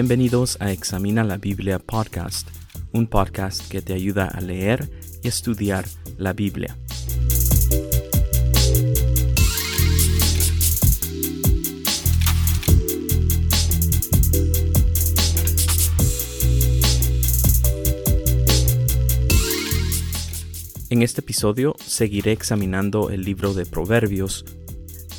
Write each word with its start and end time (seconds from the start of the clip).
Bienvenidos 0.00 0.56
a 0.60 0.70
Examina 0.70 1.24
la 1.24 1.38
Biblia 1.38 1.80
Podcast, 1.80 2.46
un 2.92 3.08
podcast 3.08 3.66
que 3.68 3.82
te 3.82 3.94
ayuda 3.94 4.26
a 4.26 4.40
leer 4.40 4.88
y 5.24 5.26
estudiar 5.26 5.86
la 6.16 6.34
Biblia. 6.34 6.78
En 20.90 21.02
este 21.02 21.22
episodio 21.22 21.74
seguiré 21.84 22.30
examinando 22.30 23.10
el 23.10 23.22
libro 23.22 23.52
de 23.52 23.66
Proverbios. 23.66 24.44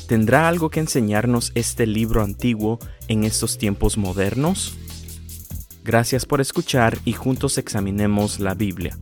¿Tendrá 0.08 0.48
algo 0.48 0.70
que 0.70 0.80
enseñarnos 0.80 1.52
este 1.54 1.86
libro 1.86 2.24
antiguo 2.24 2.80
en 3.06 3.22
estos 3.22 3.58
tiempos 3.58 3.96
modernos? 3.96 4.79
Gracias 5.84 6.26
por 6.26 6.40
escuchar 6.40 6.98
y 7.04 7.12
juntos 7.12 7.58
examinemos 7.58 8.40
la 8.40 8.54
Biblia. 8.54 8.96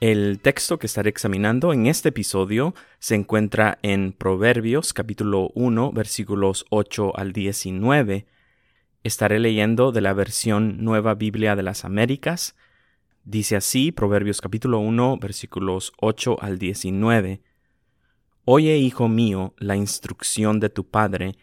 El 0.00 0.40
texto 0.40 0.78
que 0.78 0.86
estaré 0.86 1.10
examinando 1.10 1.72
en 1.72 1.86
este 1.86 2.08
episodio 2.08 2.74
se 2.98 3.14
encuentra 3.14 3.78
en 3.82 4.12
Proverbios 4.12 4.94
capítulo 4.94 5.50
1 5.54 5.92
versículos 5.92 6.64
8 6.70 7.16
al 7.16 7.32
19 7.32 8.26
Estaré 9.02 9.38
leyendo 9.38 9.92
de 9.92 10.02
la 10.02 10.12
versión 10.12 10.84
Nueva 10.84 11.14
Biblia 11.14 11.56
de 11.56 11.62
las 11.62 11.86
Américas. 11.86 12.54
Dice 13.24 13.56
así, 13.56 13.92
Proverbios 13.92 14.42
capítulo 14.42 14.78
1, 14.80 15.16
versículos 15.16 15.94
8 16.00 16.36
al 16.42 16.58
19. 16.58 17.40
Oye, 18.44 18.78
hijo 18.78 19.08
mío, 19.08 19.54
la 19.58 19.76
instrucción 19.76 20.60
de 20.60 20.70
tu 20.70 20.88
padre, 20.88 21.36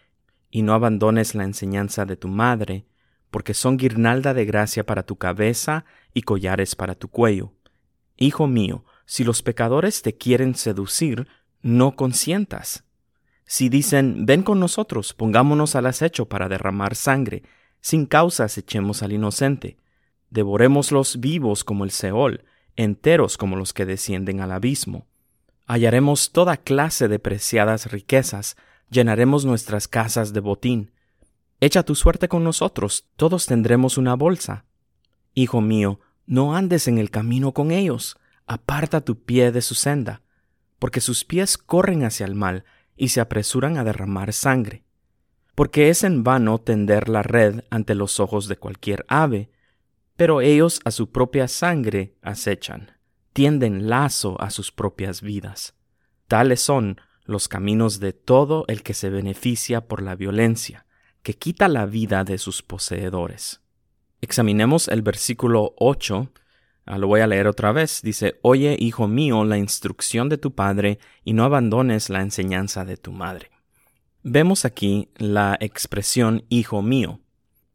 y 0.50 0.62
no 0.62 0.74
abandones 0.74 1.34
la 1.34 1.44
enseñanza 1.44 2.04
de 2.04 2.16
tu 2.16 2.28
madre, 2.28 2.86
porque 3.30 3.54
son 3.54 3.76
guirnalda 3.76 4.34
de 4.34 4.44
gracia 4.44 4.84
para 4.84 5.04
tu 5.04 5.16
cabeza 5.16 5.84
y 6.14 6.22
collares 6.22 6.74
para 6.74 6.94
tu 6.94 7.08
cuello. 7.08 7.52
Hijo 8.16 8.46
mío, 8.46 8.84
si 9.04 9.24
los 9.24 9.42
pecadores 9.42 10.02
te 10.02 10.16
quieren 10.16 10.54
seducir, 10.54 11.28
no 11.62 11.94
consientas. 11.94 12.84
Si 13.44 13.68
dicen, 13.68 14.26
ven 14.26 14.42
con 14.42 14.60
nosotros, 14.60 15.14
pongámonos 15.14 15.76
al 15.76 15.86
acecho 15.86 16.28
para 16.28 16.48
derramar 16.48 16.94
sangre, 16.94 17.42
sin 17.80 18.06
causas 18.06 18.58
echemos 18.58 19.02
al 19.02 19.12
inocente, 19.12 19.78
devorémoslos 20.30 21.20
vivos 21.20 21.64
como 21.64 21.84
el 21.84 21.90
Seol, 21.90 22.44
enteros 22.76 23.38
como 23.38 23.56
los 23.56 23.72
que 23.72 23.86
descienden 23.86 24.40
al 24.40 24.52
abismo. 24.52 25.06
Hallaremos 25.70 26.32
toda 26.32 26.56
clase 26.56 27.08
de 27.08 27.18
preciadas 27.18 27.92
riquezas, 27.92 28.56
llenaremos 28.88 29.44
nuestras 29.44 29.86
casas 29.86 30.32
de 30.32 30.40
botín. 30.40 30.92
Echa 31.60 31.82
tu 31.82 31.94
suerte 31.94 32.26
con 32.26 32.42
nosotros, 32.42 33.04
todos 33.16 33.44
tendremos 33.44 33.98
una 33.98 34.14
bolsa. 34.14 34.64
Hijo 35.34 35.60
mío, 35.60 36.00
no 36.24 36.56
andes 36.56 36.88
en 36.88 36.96
el 36.96 37.10
camino 37.10 37.52
con 37.52 37.70
ellos, 37.70 38.16
aparta 38.46 39.02
tu 39.02 39.22
pie 39.22 39.52
de 39.52 39.60
su 39.60 39.74
senda, 39.74 40.22
porque 40.78 41.02
sus 41.02 41.26
pies 41.26 41.58
corren 41.58 42.02
hacia 42.02 42.24
el 42.24 42.34
mal, 42.34 42.64
y 42.96 43.08
se 43.08 43.20
apresuran 43.20 43.76
a 43.76 43.84
derramar 43.84 44.32
sangre. 44.32 44.84
Porque 45.54 45.90
es 45.90 46.02
en 46.02 46.24
vano 46.24 46.58
tender 46.58 47.10
la 47.10 47.22
red 47.22 47.64
ante 47.68 47.94
los 47.94 48.20
ojos 48.20 48.48
de 48.48 48.56
cualquier 48.56 49.04
ave, 49.06 49.50
pero 50.16 50.40
ellos 50.40 50.80
a 50.86 50.92
su 50.92 51.10
propia 51.10 51.46
sangre 51.46 52.16
acechan, 52.22 52.90
tienden 53.38 53.88
lazo 53.88 54.34
a 54.40 54.50
sus 54.50 54.72
propias 54.72 55.22
vidas. 55.22 55.76
Tales 56.26 56.60
son 56.60 57.00
los 57.24 57.46
caminos 57.46 58.00
de 58.00 58.12
todo 58.12 58.64
el 58.66 58.82
que 58.82 58.94
se 58.94 59.10
beneficia 59.10 59.82
por 59.86 60.02
la 60.02 60.16
violencia, 60.16 60.86
que 61.22 61.34
quita 61.34 61.68
la 61.68 61.86
vida 61.86 62.24
de 62.24 62.36
sus 62.38 62.64
poseedores. 62.64 63.60
Examinemos 64.20 64.88
el 64.88 65.02
versículo 65.02 65.72
8 65.76 66.32
Ah, 66.84 66.98
lo 66.98 67.06
voy 67.06 67.20
a 67.20 67.28
leer 67.28 67.46
otra 67.46 67.70
vez. 67.70 68.02
Dice, 68.02 68.40
Oye, 68.42 68.76
hijo 68.76 69.06
mío, 69.06 69.44
la 69.44 69.56
instrucción 69.56 70.28
de 70.28 70.38
tu 70.38 70.56
padre, 70.56 70.98
y 71.22 71.32
no 71.32 71.44
abandones 71.44 72.10
la 72.10 72.22
enseñanza 72.22 72.84
de 72.84 72.96
tu 72.96 73.12
madre. 73.12 73.52
Vemos 74.24 74.64
aquí 74.64 75.10
la 75.16 75.56
expresión 75.60 76.44
hijo 76.48 76.82
mío. 76.82 77.20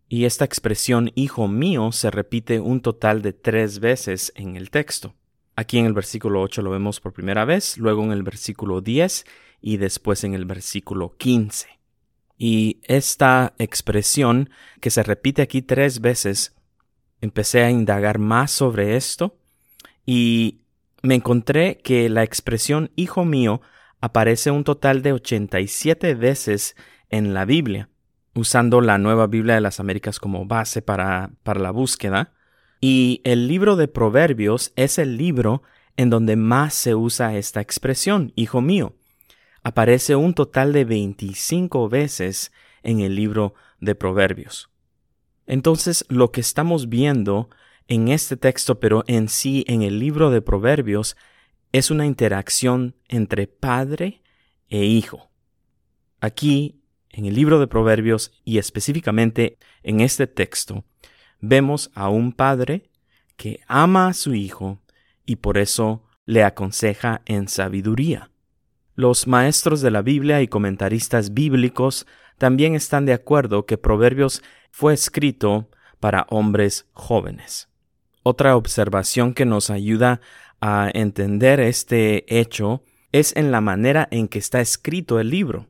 Y 0.10 0.26
esta 0.26 0.44
expresión 0.44 1.10
hijo 1.16 1.48
mío 1.48 1.94
se 1.94 2.12
repite 2.12 2.60
un 2.60 2.82
total 2.82 3.22
de 3.22 3.32
tres 3.32 3.80
veces 3.80 4.34
en 4.36 4.58
el 4.58 4.70
texto. 4.70 5.16
Aquí 5.56 5.78
en 5.78 5.86
el 5.86 5.94
versículo 5.94 6.42
8 6.42 6.62
lo 6.62 6.72
vemos 6.72 7.00
por 7.00 7.14
primera 7.14 7.46
vez, 7.46 7.78
luego 7.78 8.04
en 8.04 8.12
el 8.12 8.24
versículo 8.24 8.82
10 8.82 9.26
y 9.62 9.78
después 9.78 10.24
en 10.24 10.34
el 10.34 10.46
versículo 10.46 11.16
15. 11.18 11.68
Y 12.38 12.82
esta 12.84 13.54
expresión 13.60 14.50
que 14.82 14.90
se 14.90 15.04
repite 15.04 15.42
aquí 15.42 15.62
tres 15.62 16.02
veces 16.02 16.56
empecé 17.22 17.64
a 17.64 17.72
indagar 17.72 18.20
más 18.20 18.52
sobre 18.52 18.96
esto 18.98 19.38
y 20.06 20.62
me 21.02 21.16
encontré 21.16 21.78
que 21.78 22.10
la 22.10 22.24
expresión 22.24 22.92
hijo 22.96 23.24
mío 23.24 23.62
aparece 24.02 24.52
un 24.52 24.64
total 24.64 25.02
de 25.02 25.14
87 25.14 26.16
veces 26.16 26.76
en 27.10 27.34
la 27.34 27.46
Biblia, 27.46 27.90
usando 28.34 28.82
la 28.82 28.98
nueva 28.98 29.28
Biblia 29.28 29.56
de 29.56 29.62
las 29.62 29.80
Américas 29.80 30.20
como 30.20 30.46
base 30.46 30.82
para, 30.82 31.32
para 31.44 31.62
la 31.62 31.72
búsqueda. 31.72 32.34
Y 32.86 33.22
el 33.24 33.48
libro 33.48 33.78
de 33.78 33.88
Proverbios 33.88 34.74
es 34.76 35.00
el 35.00 35.16
libro 35.16 35.64
en 35.96 36.10
donde 36.10 36.36
más 36.36 36.74
se 36.74 36.96
usa 36.96 37.38
esta 37.38 37.62
expresión, 37.62 38.34
hijo 38.36 38.60
mío. 38.60 38.94
Aparece 39.64 40.18
un 40.18 40.34
total 40.34 40.74
de 40.74 40.84
25 40.84 41.88
veces 41.88 42.52
en 42.82 43.00
el 43.00 43.16
libro 43.16 43.54
de 43.80 43.96
Proverbios. 43.96 44.70
Entonces, 45.48 46.04
lo 46.10 46.34
que 46.34 46.42
estamos 46.42 46.90
viendo 46.90 47.50
en 47.88 48.10
este 48.10 48.36
texto, 48.36 48.82
pero 48.82 49.06
en 49.08 49.30
sí 49.30 49.64
en 49.70 49.82
el 49.82 49.98
libro 49.98 50.30
de 50.30 50.42
Proverbios, 50.42 51.16
es 51.72 51.90
una 51.90 52.06
interacción 52.06 52.98
entre 53.08 53.48
padre 53.48 54.24
e 54.68 54.84
hijo. 54.84 55.32
Aquí, 56.20 56.82
en 57.12 57.28
el 57.28 57.34
libro 57.34 57.62
de 57.62 57.68
Proverbios 57.68 58.34
y 58.44 58.58
específicamente 58.58 59.58
en 59.84 60.02
este 60.02 60.28
texto, 60.28 60.84
vemos 61.44 61.92
a 61.94 62.08
un 62.08 62.32
padre 62.32 62.90
que 63.36 63.60
ama 63.68 64.08
a 64.08 64.14
su 64.14 64.34
hijo 64.34 64.80
y 65.26 65.36
por 65.36 65.58
eso 65.58 66.04
le 66.26 66.44
aconseja 66.44 67.22
en 67.26 67.50
sabiduría. 67.50 68.32
Los 68.96 69.28
maestros 69.28 69.82
de 69.82 69.92
la 69.92 70.02
Biblia 70.02 70.42
y 70.42 70.48
comentaristas 70.48 71.34
bíblicos 71.34 72.08
también 72.38 72.76
están 72.76 73.06
de 73.06 73.12
acuerdo 73.12 73.66
que 73.66 73.78
Proverbios 73.78 74.42
fue 74.72 74.94
escrito 74.94 75.70
para 76.00 76.28
hombres 76.30 76.88
jóvenes. 76.94 77.68
Otra 78.24 78.56
observación 78.56 79.34
que 79.34 79.46
nos 79.46 79.70
ayuda 79.70 80.22
a 80.62 80.90
entender 80.94 81.60
este 81.60 82.24
hecho 82.40 82.84
es 83.12 83.36
en 83.36 83.52
la 83.52 83.60
manera 83.60 84.08
en 84.12 84.30
que 84.30 84.40
está 84.40 84.62
escrito 84.62 85.20
el 85.20 85.30
libro. 85.30 85.68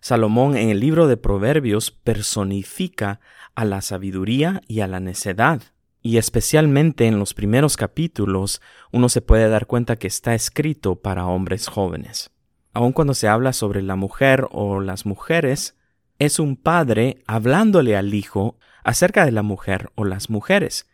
Salomón 0.00 0.56
en 0.56 0.70
el 0.70 0.80
libro 0.80 1.06
de 1.06 1.16
Proverbios 1.16 1.90
personifica 1.90 3.20
a 3.54 3.64
la 3.64 3.80
sabiduría 3.80 4.60
y 4.68 4.80
a 4.80 4.86
la 4.86 5.00
necedad. 5.00 5.62
Y 6.00 6.16
especialmente 6.16 7.06
en 7.06 7.18
los 7.18 7.34
primeros 7.34 7.76
capítulos 7.76 8.62
uno 8.92 9.08
se 9.08 9.20
puede 9.20 9.48
dar 9.48 9.66
cuenta 9.66 9.96
que 9.96 10.06
está 10.06 10.34
escrito 10.34 10.96
para 10.96 11.26
hombres 11.26 11.66
jóvenes. 11.66 12.30
Aun 12.72 12.92
cuando 12.92 13.14
se 13.14 13.28
habla 13.28 13.52
sobre 13.52 13.82
la 13.82 13.96
mujer 13.96 14.46
o 14.52 14.80
las 14.80 15.04
mujeres, 15.04 15.76
es 16.18 16.38
un 16.38 16.56
padre 16.56 17.22
hablándole 17.26 17.96
al 17.96 18.14
hijo 18.14 18.56
acerca 18.84 19.24
de 19.24 19.32
la 19.32 19.42
mujer 19.42 19.90
o 19.96 20.04
las 20.04 20.30
mujeres. 20.30 20.88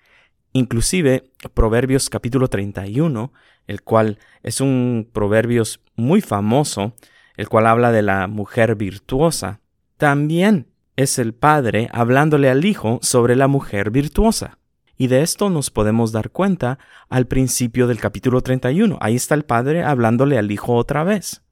Inclusive 0.52 1.30
Proverbios 1.52 2.08
capítulo 2.08 2.48
31, 2.48 3.32
el 3.66 3.82
cual 3.82 4.18
es 4.42 4.60
un 4.60 5.08
proverbios 5.12 5.80
muy 5.96 6.20
famoso, 6.20 6.94
el 7.36 7.48
cual 7.48 7.66
habla 7.66 7.92
de 7.92 8.02
la 8.02 8.26
mujer 8.26 8.76
virtuosa, 8.76 9.60
también 9.96 10.68
es 10.96 11.18
el 11.18 11.34
padre 11.34 11.88
hablándole 11.92 12.48
al 12.50 12.64
hijo 12.64 12.98
sobre 13.02 13.36
la 13.36 13.48
mujer 13.48 13.90
virtuosa. 13.90 14.58
Y 14.96 15.08
de 15.08 15.22
esto 15.22 15.50
nos 15.50 15.70
podemos 15.70 16.12
dar 16.12 16.30
cuenta 16.30 16.78
al 17.08 17.26
principio 17.26 17.88
del 17.88 17.98
capítulo 17.98 18.42
31. 18.42 18.98
Ahí 19.00 19.16
está 19.16 19.34
el 19.34 19.44
padre 19.44 19.82
hablándole 19.82 20.38
al 20.38 20.50
hijo 20.52 20.74
otra 20.74 21.02
vez. 21.02 21.42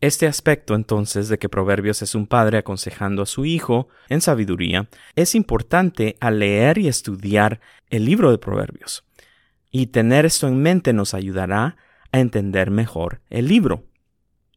Este 0.00 0.26
aspecto 0.26 0.74
entonces 0.74 1.28
de 1.28 1.38
que 1.38 1.50
Proverbios 1.50 2.00
es 2.00 2.14
un 2.14 2.26
padre 2.26 2.56
aconsejando 2.58 3.22
a 3.22 3.26
su 3.26 3.44
hijo 3.44 3.88
en 4.08 4.22
sabiduría 4.22 4.88
es 5.14 5.34
importante 5.34 6.16
al 6.20 6.38
leer 6.38 6.78
y 6.78 6.88
estudiar 6.88 7.60
el 7.90 8.06
libro 8.06 8.30
de 8.30 8.38
Proverbios. 8.38 9.04
Y 9.70 9.88
tener 9.88 10.24
esto 10.24 10.48
en 10.48 10.62
mente 10.62 10.94
nos 10.94 11.12
ayudará 11.12 11.76
a 12.12 12.20
entender 12.20 12.70
mejor 12.70 13.20
el 13.28 13.48
libro. 13.48 13.84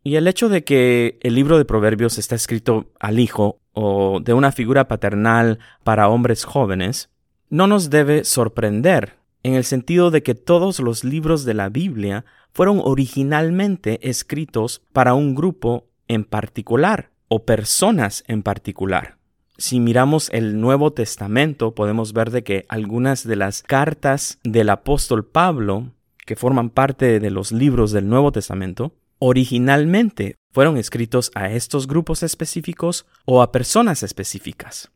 Y 0.03 0.15
el 0.15 0.27
hecho 0.27 0.49
de 0.49 0.63
que 0.63 1.17
el 1.21 1.35
libro 1.35 1.57
de 1.57 1.65
Proverbios 1.65 2.17
está 2.17 2.35
escrito 2.35 2.91
al 2.99 3.19
hijo 3.19 3.59
o 3.71 4.19
de 4.19 4.33
una 4.33 4.51
figura 4.51 4.87
paternal 4.87 5.59
para 5.83 6.09
hombres 6.09 6.43
jóvenes 6.43 7.09
no 7.49 7.67
nos 7.67 7.89
debe 7.89 8.25
sorprender 8.25 9.15
en 9.43 9.53
el 9.53 9.63
sentido 9.63 10.11
de 10.11 10.21
que 10.21 10.35
todos 10.35 10.79
los 10.79 11.03
libros 11.03 11.45
de 11.45 11.53
la 11.53 11.69
Biblia 11.69 12.25
fueron 12.51 12.81
originalmente 12.83 14.09
escritos 14.09 14.81
para 14.91 15.13
un 15.13 15.35
grupo 15.35 15.87
en 16.07 16.25
particular 16.25 17.11
o 17.29 17.45
personas 17.45 18.23
en 18.27 18.43
particular. 18.43 19.17
Si 19.57 19.79
miramos 19.79 20.29
el 20.31 20.59
Nuevo 20.59 20.91
Testamento, 20.91 21.75
podemos 21.75 22.11
ver 22.11 22.31
de 22.31 22.43
que 22.43 22.65
algunas 22.69 23.25
de 23.25 23.35
las 23.35 23.63
cartas 23.63 24.39
del 24.43 24.69
apóstol 24.69 25.25
Pablo, 25.25 25.91
que 26.25 26.35
forman 26.35 26.69
parte 26.69 27.19
de 27.19 27.31
los 27.31 27.51
libros 27.51 27.91
del 27.91 28.09
Nuevo 28.09 28.31
Testamento, 28.31 28.93
originalmente 29.25 30.35
fueron 30.51 30.75
escritos 30.75 31.31
a 31.33 31.49
estos 31.49 31.87
grupos 31.87 32.23
específicos 32.23 33.05
o 33.23 33.41
a 33.41 33.53
personas 33.53 34.03
específicas. 34.03 34.91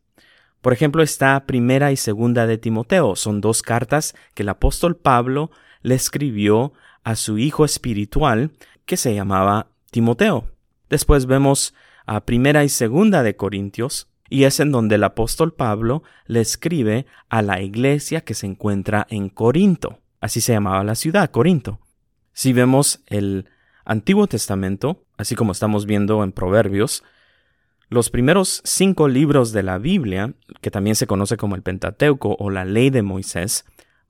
Por 0.60 0.74
ejemplo, 0.74 1.02
está 1.02 1.46
Primera 1.46 1.92
y 1.92 1.96
Segunda 1.96 2.46
de 2.46 2.58
Timoteo. 2.58 3.16
Son 3.16 3.40
dos 3.40 3.62
cartas 3.62 4.14
que 4.34 4.42
el 4.42 4.50
apóstol 4.50 4.96
Pablo 4.98 5.50
le 5.80 5.94
escribió 5.94 6.74
a 7.04 7.16
su 7.16 7.38
hijo 7.38 7.64
espiritual 7.64 8.50
que 8.84 8.98
se 8.98 9.14
llamaba 9.14 9.68
Timoteo. 9.90 10.50
Después 10.90 11.24
vemos 11.24 11.72
a 12.04 12.26
Primera 12.26 12.64
y 12.64 12.68
Segunda 12.68 13.22
de 13.22 13.34
Corintios, 13.34 14.08
y 14.28 14.44
es 14.44 14.60
en 14.60 14.72
donde 14.72 14.96
el 14.96 15.04
apóstol 15.04 15.54
Pablo 15.54 16.02
le 16.26 16.42
escribe 16.42 17.06
a 17.30 17.40
la 17.40 17.62
iglesia 17.62 18.20
que 18.20 18.34
se 18.34 18.44
encuentra 18.44 19.06
en 19.08 19.30
Corinto. 19.30 20.00
Así 20.20 20.42
se 20.42 20.52
llamaba 20.52 20.84
la 20.84 20.96
ciudad, 20.96 21.30
Corinto. 21.30 21.80
Si 22.34 22.52
vemos 22.52 23.00
el 23.06 23.48
Antiguo 23.88 24.26
Testamento, 24.26 25.02
así 25.16 25.34
como 25.34 25.52
estamos 25.52 25.86
viendo 25.86 26.22
en 26.22 26.32
Proverbios, 26.32 27.02
los 27.88 28.10
primeros 28.10 28.60
cinco 28.64 29.08
libros 29.08 29.52
de 29.52 29.62
la 29.62 29.78
Biblia, 29.78 30.34
que 30.60 30.70
también 30.70 30.94
se 30.94 31.06
conoce 31.06 31.38
como 31.38 31.56
el 31.56 31.62
Pentateuco 31.62 32.36
o 32.38 32.50
la 32.50 32.66
ley 32.66 32.90
de 32.90 33.00
Moisés, 33.00 33.64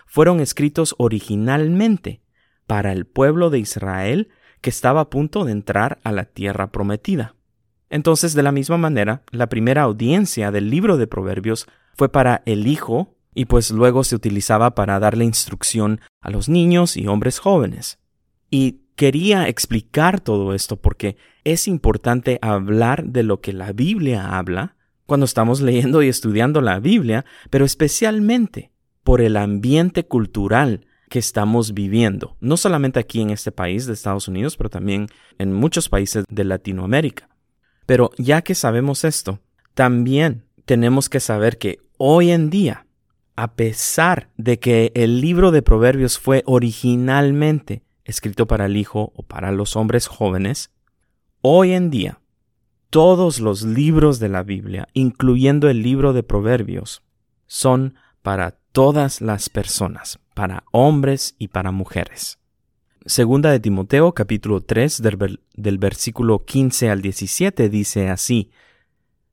fueron 0.04 0.40
escritos 0.40 0.96
originalmente 0.98 2.22
para 2.66 2.90
el 2.90 3.06
pueblo 3.06 3.50
de 3.50 3.60
Israel 3.60 4.30
que 4.60 4.70
estaba 4.70 5.02
a 5.02 5.10
punto 5.10 5.44
de 5.44 5.52
entrar 5.52 6.00
a 6.02 6.10
la 6.10 6.24
tierra 6.24 6.72
prometida. 6.72 7.36
Entonces, 7.88 8.34
de 8.34 8.42
la 8.42 8.50
misma 8.50 8.78
manera, 8.78 9.22
la 9.30 9.48
primera 9.48 9.82
audiencia 9.82 10.50
del 10.50 10.70
libro 10.70 10.96
de 10.96 11.06
Proverbios 11.06 11.68
fue 11.94 12.08
para 12.08 12.42
el 12.46 12.66
hijo 12.66 13.14
y 13.32 13.44
pues 13.44 13.70
luego 13.70 14.02
se 14.02 14.16
utilizaba 14.16 14.74
para 14.74 14.98
darle 14.98 15.24
instrucción 15.24 16.00
a 16.20 16.30
los 16.30 16.48
niños 16.48 16.96
y 16.96 17.06
hombres 17.06 17.38
jóvenes. 17.38 18.00
Y 18.50 18.80
quería 18.98 19.46
explicar 19.46 20.20
todo 20.20 20.52
esto 20.54 20.76
porque 20.76 21.16
es 21.44 21.68
importante 21.68 22.40
hablar 22.42 23.04
de 23.04 23.22
lo 23.22 23.40
que 23.40 23.52
la 23.52 23.72
Biblia 23.72 24.36
habla 24.36 24.74
cuando 25.06 25.24
estamos 25.24 25.60
leyendo 25.60 26.02
y 26.02 26.08
estudiando 26.08 26.60
la 26.60 26.80
Biblia, 26.80 27.24
pero 27.48 27.64
especialmente 27.64 28.72
por 29.04 29.20
el 29.20 29.36
ambiente 29.36 30.04
cultural 30.04 30.84
que 31.08 31.20
estamos 31.20 31.74
viviendo, 31.74 32.36
no 32.40 32.56
solamente 32.56 32.98
aquí 32.98 33.20
en 33.20 33.30
este 33.30 33.52
país 33.52 33.86
de 33.86 33.92
Estados 33.92 34.26
Unidos, 34.26 34.56
pero 34.56 34.68
también 34.68 35.06
en 35.38 35.52
muchos 35.52 35.88
países 35.88 36.24
de 36.28 36.44
Latinoamérica. 36.44 37.28
Pero 37.86 38.10
ya 38.18 38.42
que 38.42 38.56
sabemos 38.56 39.04
esto, 39.04 39.38
también 39.74 40.44
tenemos 40.64 41.08
que 41.08 41.20
saber 41.20 41.58
que 41.58 41.78
hoy 41.98 42.32
en 42.32 42.50
día, 42.50 42.88
a 43.36 43.54
pesar 43.54 44.28
de 44.36 44.58
que 44.58 44.90
el 44.96 45.20
libro 45.20 45.52
de 45.52 45.62
Proverbios 45.62 46.18
fue 46.18 46.42
originalmente 46.46 47.84
escrito 48.08 48.46
para 48.46 48.66
el 48.66 48.76
hijo 48.76 49.12
o 49.14 49.22
para 49.22 49.52
los 49.52 49.76
hombres 49.76 50.08
jóvenes, 50.08 50.72
hoy 51.42 51.72
en 51.72 51.90
día 51.90 52.20
todos 52.90 53.38
los 53.38 53.62
libros 53.62 54.18
de 54.18 54.30
la 54.30 54.42
Biblia, 54.42 54.88
incluyendo 54.94 55.68
el 55.68 55.82
libro 55.82 56.14
de 56.14 56.22
Proverbios, 56.22 57.02
son 57.46 57.94
para 58.22 58.52
todas 58.72 59.20
las 59.20 59.50
personas, 59.50 60.18
para 60.34 60.64
hombres 60.72 61.34
y 61.38 61.48
para 61.48 61.70
mujeres. 61.70 62.38
Segunda 63.04 63.50
de 63.50 63.60
Timoteo 63.60 64.14
capítulo 64.14 64.62
3 64.62 65.02
del, 65.02 65.78
versículo 65.78 66.44
15 66.44 66.90
al 66.90 67.02
17 67.02 67.68
dice 67.68 68.08
así, 68.08 68.50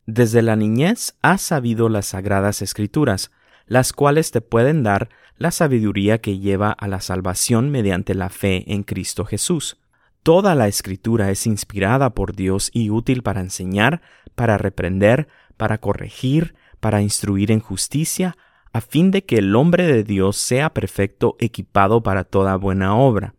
Desde 0.06 0.42
la 0.42 0.58
niñez 0.58 1.16
has 1.22 1.42
sabido 1.42 1.88
las 1.88 2.08
sagradas 2.08 2.62
escrituras, 2.62 3.32
las 3.68 3.94
cuales 3.94 4.32
te 4.32 4.42
pueden 4.42 4.84
dar 4.84 5.10
la 5.38 5.52
sabiduría 5.52 6.20
que 6.20 6.40
lleva 6.40 6.72
a 6.72 6.88
la 6.88 7.02
salvación 7.02 7.70
mediante 7.70 8.16
la 8.16 8.30
fe 8.30 8.64
en 8.74 8.84
Cristo 8.84 9.26
Jesús. 9.26 9.78
Toda 10.24 10.56
la 10.56 10.68
escritura 10.68 11.30
es 11.30 11.46
inspirada 11.46 12.12
por 12.12 12.36
Dios 12.36 12.72
y 12.74 12.90
útil 12.90 13.22
para 13.22 13.42
enseñar, 13.42 14.02
para 14.34 14.58
reprender, 14.58 15.28
para 15.58 15.78
corregir, 15.78 16.56
para 16.80 17.02
instruir 17.02 17.52
en 17.52 17.60
justicia, 17.60 18.38
a 18.74 18.82
fin 18.82 19.12
de 19.12 19.24
que 19.24 19.38
el 19.38 19.56
hombre 19.56 19.88
de 19.88 20.04
Dios 20.04 20.38
sea 20.38 20.74
perfecto, 20.74 21.36
equipado 21.40 22.04
para 22.04 22.24
toda 22.24 22.58
buena 22.58 22.96
obra. 22.96 23.36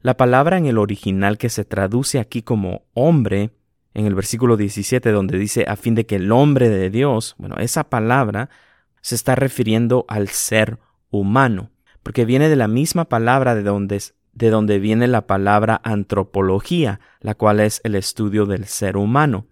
La 0.00 0.16
palabra 0.16 0.58
en 0.58 0.66
el 0.66 0.78
original 0.78 1.38
que 1.38 1.48
se 1.48 1.64
traduce 1.64 2.18
aquí 2.18 2.42
como 2.42 2.82
hombre, 2.92 3.50
en 3.94 4.06
el 4.06 4.14
versículo 4.14 4.56
17 4.56 5.12
donde 5.12 5.38
dice 5.38 5.64
a 5.68 5.76
fin 5.76 5.94
de 5.94 6.06
que 6.06 6.16
el 6.16 6.30
hombre 6.32 6.68
de 6.68 6.90
Dios, 6.90 7.34
bueno, 7.38 7.56
esa 7.58 7.84
palabra 7.84 8.50
se 9.02 9.14
está 9.14 9.34
refiriendo 9.34 10.06
al 10.08 10.28
ser 10.28 10.78
humano, 11.10 11.70
porque 12.02 12.24
viene 12.24 12.48
de 12.48 12.56
la 12.56 12.68
misma 12.68 13.04
palabra 13.04 13.54
de 13.54 13.62
donde, 13.62 14.00
de 14.32 14.50
donde 14.50 14.78
viene 14.78 15.06
la 15.08 15.26
palabra 15.26 15.80
antropología, 15.84 17.00
la 17.20 17.34
cual 17.34 17.60
es 17.60 17.80
el 17.84 17.94
estudio 17.94 18.46
del 18.46 18.64
ser 18.64 18.96
humano. 18.96 19.46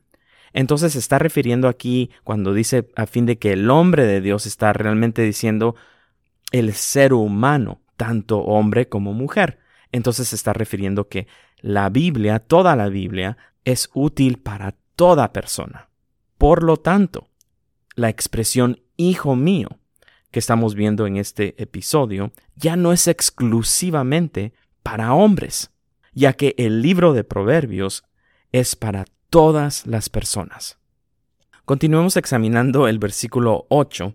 Entonces 0.52 0.94
se 0.94 0.98
está 0.98 1.18
refiriendo 1.18 1.68
aquí, 1.68 2.10
cuando 2.24 2.54
dice 2.54 2.88
a 2.96 3.06
fin 3.06 3.26
de 3.26 3.38
que 3.38 3.52
el 3.52 3.70
hombre 3.70 4.06
de 4.06 4.20
Dios 4.20 4.46
está 4.46 4.72
realmente 4.72 5.22
diciendo 5.22 5.76
el 6.50 6.72
ser 6.72 7.12
humano, 7.12 7.82
tanto 7.96 8.38
hombre 8.38 8.88
como 8.88 9.12
mujer. 9.12 9.58
Entonces 9.92 10.28
se 10.28 10.36
está 10.36 10.52
refiriendo 10.52 11.08
que 11.08 11.26
la 11.60 11.88
Biblia, 11.88 12.38
toda 12.38 12.74
la 12.74 12.88
Biblia, 12.88 13.36
es 13.64 13.90
útil 13.92 14.38
para 14.38 14.74
toda 14.96 15.32
persona. 15.32 15.88
Por 16.38 16.62
lo 16.62 16.78
tanto, 16.78 17.28
la 17.94 18.08
expresión 18.08 18.80
hijo 19.08 19.36
mío 19.36 19.68
que 20.30 20.38
estamos 20.38 20.74
viendo 20.74 21.06
en 21.06 21.16
este 21.16 21.60
episodio 21.60 22.32
ya 22.56 22.76
no 22.76 22.92
es 22.92 23.08
exclusivamente 23.08 24.52
para 24.82 25.14
hombres, 25.14 25.70
ya 26.12 26.34
que 26.34 26.54
el 26.58 26.82
libro 26.82 27.12
de 27.12 27.24
Proverbios 27.24 28.04
es 28.52 28.76
para 28.76 29.06
todas 29.28 29.86
las 29.86 30.08
personas. 30.08 30.78
Continuemos 31.64 32.16
examinando 32.16 32.88
el 32.88 32.98
versículo 32.98 33.66
8. 33.68 34.14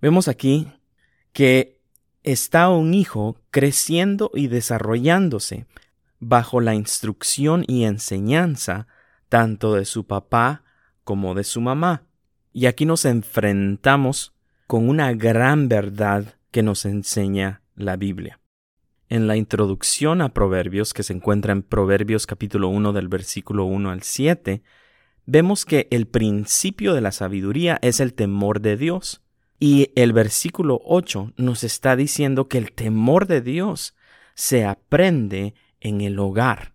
Vemos 0.00 0.28
aquí 0.28 0.68
que 1.32 1.80
está 2.22 2.68
un 2.68 2.94
hijo 2.94 3.36
creciendo 3.50 4.30
y 4.34 4.48
desarrollándose 4.48 5.66
bajo 6.18 6.60
la 6.60 6.74
instrucción 6.74 7.64
y 7.66 7.84
enseñanza 7.84 8.86
tanto 9.28 9.74
de 9.74 9.86
su 9.86 10.06
papá 10.06 10.64
como 11.04 11.34
de 11.34 11.44
su 11.44 11.60
mamá. 11.60 12.04
Y 12.52 12.66
aquí 12.66 12.84
nos 12.84 13.04
enfrentamos 13.04 14.34
con 14.66 14.88
una 14.88 15.12
gran 15.12 15.68
verdad 15.68 16.34
que 16.50 16.64
nos 16.64 16.84
enseña 16.84 17.62
la 17.76 17.96
Biblia. 17.96 18.40
En 19.08 19.28
la 19.28 19.36
introducción 19.36 20.20
a 20.20 20.34
Proverbios, 20.34 20.92
que 20.92 21.04
se 21.04 21.12
encuentra 21.12 21.52
en 21.52 21.62
Proverbios 21.62 22.26
capítulo 22.26 22.68
1 22.68 22.92
del 22.92 23.06
versículo 23.06 23.66
1 23.66 23.90
al 23.90 24.02
7, 24.02 24.62
vemos 25.26 25.64
que 25.64 25.86
el 25.92 26.08
principio 26.08 26.92
de 26.94 27.00
la 27.00 27.12
sabiduría 27.12 27.78
es 27.82 28.00
el 28.00 28.14
temor 28.14 28.60
de 28.60 28.76
Dios. 28.76 29.22
Y 29.60 29.92
el 29.94 30.12
versículo 30.12 30.80
8 30.84 31.34
nos 31.36 31.62
está 31.62 31.94
diciendo 31.94 32.48
que 32.48 32.58
el 32.58 32.72
temor 32.72 33.28
de 33.28 33.42
Dios 33.42 33.94
se 34.34 34.64
aprende 34.64 35.54
en 35.80 36.00
el 36.00 36.18
hogar. 36.18 36.72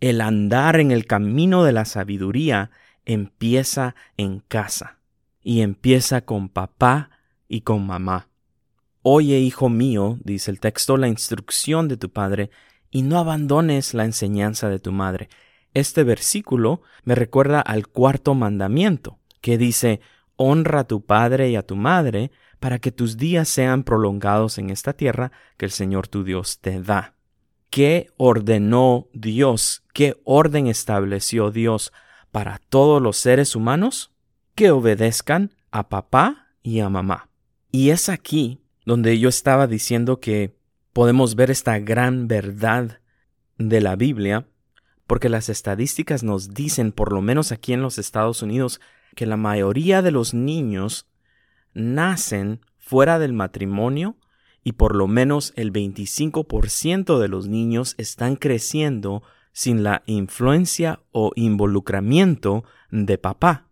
El 0.00 0.22
andar 0.22 0.80
en 0.80 0.92
el 0.92 1.06
camino 1.06 1.62
de 1.62 1.72
la 1.72 1.84
sabiduría 1.84 2.70
empieza 3.04 3.94
en 4.16 4.40
casa 4.40 4.99
y 5.42 5.62
empieza 5.62 6.22
con 6.22 6.48
papá 6.48 7.10
y 7.48 7.62
con 7.62 7.86
mamá. 7.86 8.28
Oye, 9.02 9.38
hijo 9.38 9.68
mío, 9.68 10.18
dice 10.24 10.50
el 10.50 10.60
texto, 10.60 10.96
la 10.96 11.08
instrucción 11.08 11.88
de 11.88 11.96
tu 11.96 12.10
padre, 12.10 12.50
y 12.90 13.02
no 13.02 13.18
abandones 13.18 13.94
la 13.94 14.04
enseñanza 14.04 14.68
de 14.68 14.78
tu 14.78 14.92
madre. 14.92 15.28
Este 15.72 16.04
versículo 16.04 16.82
me 17.04 17.14
recuerda 17.14 17.60
al 17.60 17.86
cuarto 17.86 18.34
mandamiento, 18.34 19.18
que 19.40 19.56
dice, 19.56 20.00
honra 20.36 20.80
a 20.80 20.84
tu 20.84 21.04
padre 21.04 21.50
y 21.50 21.56
a 21.56 21.62
tu 21.62 21.76
madre, 21.76 22.30
para 22.58 22.78
que 22.78 22.92
tus 22.92 23.16
días 23.16 23.48
sean 23.48 23.84
prolongados 23.84 24.58
en 24.58 24.70
esta 24.70 24.92
tierra 24.92 25.32
que 25.56 25.64
el 25.64 25.70
Señor 25.70 26.08
tu 26.08 26.24
Dios 26.24 26.58
te 26.60 26.82
da. 26.82 27.14
¿Qué 27.70 28.08
ordenó 28.16 29.08
Dios? 29.14 29.84
¿Qué 29.94 30.20
orden 30.24 30.66
estableció 30.66 31.50
Dios 31.50 31.92
para 32.32 32.58
todos 32.68 33.00
los 33.00 33.16
seres 33.16 33.56
humanos? 33.56 34.12
Que 34.60 34.72
obedezcan 34.72 35.54
a 35.70 35.88
papá 35.88 36.48
y 36.62 36.80
a 36.80 36.90
mamá. 36.90 37.30
Y 37.72 37.88
es 37.88 38.10
aquí 38.10 38.60
donde 38.84 39.18
yo 39.18 39.30
estaba 39.30 39.66
diciendo 39.66 40.20
que 40.20 40.54
podemos 40.92 41.34
ver 41.34 41.50
esta 41.50 41.78
gran 41.78 42.28
verdad 42.28 43.00
de 43.56 43.80
la 43.80 43.96
Biblia, 43.96 44.46
porque 45.06 45.30
las 45.30 45.48
estadísticas 45.48 46.22
nos 46.22 46.52
dicen, 46.52 46.92
por 46.92 47.10
lo 47.10 47.22
menos 47.22 47.52
aquí 47.52 47.72
en 47.72 47.80
los 47.80 47.96
Estados 47.96 48.42
Unidos, 48.42 48.82
que 49.16 49.24
la 49.24 49.38
mayoría 49.38 50.02
de 50.02 50.10
los 50.10 50.34
niños 50.34 51.06
nacen 51.72 52.60
fuera 52.76 53.18
del 53.18 53.32
matrimonio 53.32 54.16
y 54.62 54.72
por 54.72 54.94
lo 54.94 55.06
menos 55.06 55.54
el 55.56 55.72
25% 55.72 57.18
de 57.18 57.28
los 57.28 57.48
niños 57.48 57.94
están 57.96 58.36
creciendo 58.36 59.22
sin 59.54 59.82
la 59.82 60.02
influencia 60.04 61.00
o 61.12 61.32
involucramiento 61.34 62.64
de 62.90 63.16
papá. 63.16 63.69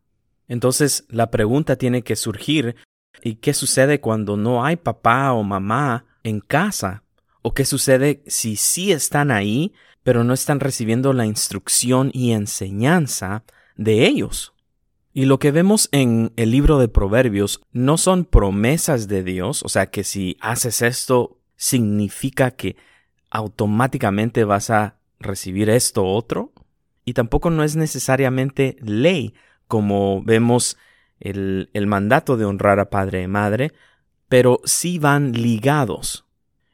Entonces 0.49 1.05
la 1.09 1.31
pregunta 1.31 1.77
tiene 1.77 2.03
que 2.03 2.17
surgir 2.17 2.77
¿y 3.23 3.37
qué 3.37 3.55
sucede 3.55 4.01
cuando 4.01 4.37
no 4.37 4.65
hay 4.65 4.77
papá 4.77 5.33
o 5.33 5.43
mamá 5.43 6.07
en 6.25 6.41
casa? 6.41 7.05
¿O 7.43 7.55
qué 7.55 7.65
sucede 7.65 8.23
si 8.27 8.57
sí 8.57 8.93
están 8.93 9.31
ahí, 9.31 9.73
pero 10.03 10.25
no 10.25 10.35
están 10.35 10.61
recibiendo 10.61 11.13
la 11.13 11.27
instrucción 11.27 12.11
y 12.13 12.33
enseñanza 12.33 13.45
de 13.77 14.07
ellos? 14.07 14.55
Y 15.13 15.25
lo 15.25 15.39
que 15.39 15.51
vemos 15.51 15.89
en 15.93 16.33
el 16.37 16.51
libro 16.51 16.79
de 16.79 16.89
Proverbios 16.89 17.61
no 17.73 17.97
son 17.97 18.25
promesas 18.25 19.09
de 19.09 19.23
Dios, 19.25 19.63
o 19.63 19.69
sea 19.69 19.87
que 19.87 20.05
si 20.05 20.37
haces 20.41 20.83
esto 20.83 21.39
significa 21.57 22.53
que 22.53 22.77
automáticamente 23.31 24.45
vas 24.45 24.71
a 24.71 24.99
recibir 25.19 25.71
esto 25.71 26.05
otro, 26.05 26.53
y 27.05 27.15
tampoco 27.15 27.51
no 27.51 27.65
es 27.65 27.75
necesariamente 27.75 28.77
ley, 28.81 29.35
como 29.69 30.23
vemos 30.23 30.77
el, 31.21 31.71
el 31.73 31.87
mandato 31.87 32.37
de 32.37 32.45
honrar 32.45 32.81
a 32.81 32.91
padre 32.91 33.23
y 33.23 33.29
madre, 33.29 33.73
pero 34.29 34.61
sí 34.65 34.99
van 34.99 35.33
ligados. 35.33 36.25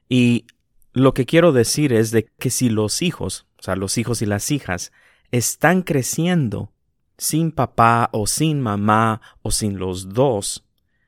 Y 0.08 0.46
lo 0.92 1.12
que 1.12 1.26
quiero 1.26 1.52
decir 1.52 1.92
es 1.92 2.10
de 2.10 2.24
que 2.38 2.50
si 2.50 2.68
los 2.68 3.02
hijos, 3.02 3.46
o 3.58 3.62
sea, 3.62 3.76
los 3.76 3.98
hijos 3.98 4.22
y 4.22 4.26
las 4.26 4.50
hijas, 4.50 4.92
están 5.30 5.82
creciendo 5.82 6.72
sin 7.18 7.52
papá 7.52 8.08
o 8.12 8.26
sin 8.26 8.60
mamá 8.60 9.20
o 9.42 9.50
sin 9.50 9.78
los 9.78 10.10
dos, 10.10 10.64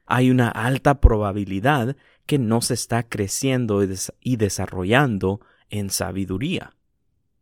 hay 0.07 0.31
una 0.31 0.49
alta 0.49 1.01
probabilidad 1.01 1.97
que 2.27 2.39
no 2.39 2.61
se 2.61 2.75
está 2.75 3.05
creciendo 3.09 3.83
y, 4.21 4.37
desarrollando 4.37 5.41
en 5.71 5.91
sabiduría. 5.91 6.75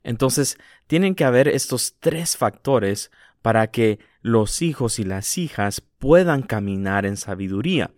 Entonces, 0.03 0.59
tienen 0.87 1.15
que 1.15 1.25
haber 1.25 1.49
estos 1.49 1.97
tres 2.01 2.37
factores 2.37 3.11
para 3.45 3.67
que 3.67 3.99
los 4.23 4.63
hijos 4.63 4.99
y 4.99 5.05
las 5.05 5.37
hijas 5.37 5.83
puedan 5.83 6.41
caminar 6.41 7.05
en 7.05 7.19
sabiduría. 7.19 7.91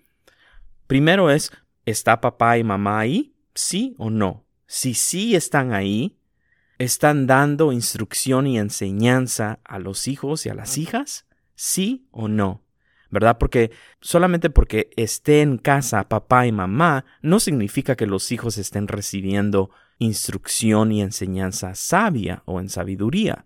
Primero 0.88 1.30
es, 1.30 1.52
¿está 1.84 2.20
papá 2.20 2.58
y 2.58 2.64
mamá 2.64 2.98
ahí? 2.98 3.36
¿Sí 3.54 3.94
o 3.96 4.10
no? 4.10 4.44
Si 4.66 4.94
sí 4.94 5.36
están 5.36 5.72
ahí, 5.72 6.18
¿están 6.78 7.28
dando 7.28 7.70
instrucción 7.70 8.48
y 8.48 8.58
enseñanza 8.58 9.60
a 9.62 9.78
los 9.78 10.08
hijos 10.08 10.46
y 10.46 10.48
a 10.48 10.54
las 10.54 10.78
hijas? 10.78 11.26
¿Sí 11.54 12.08
o 12.10 12.26
no? 12.26 12.64
¿Verdad? 13.08 13.38
Porque 13.38 13.70
solamente 14.00 14.50
porque 14.50 14.90
esté 14.96 15.42
en 15.42 15.58
casa 15.58 16.08
papá 16.08 16.48
y 16.48 16.50
mamá 16.50 17.04
no 17.22 17.38
significa 17.38 17.94
que 17.94 18.08
los 18.08 18.32
hijos 18.32 18.58
estén 18.58 18.88
recibiendo 18.88 19.70
instrucción 19.98 20.90
y 20.90 21.02
enseñanza 21.02 21.76
sabia 21.76 22.42
o 22.46 22.58
en 22.58 22.68
sabiduría. 22.68 23.44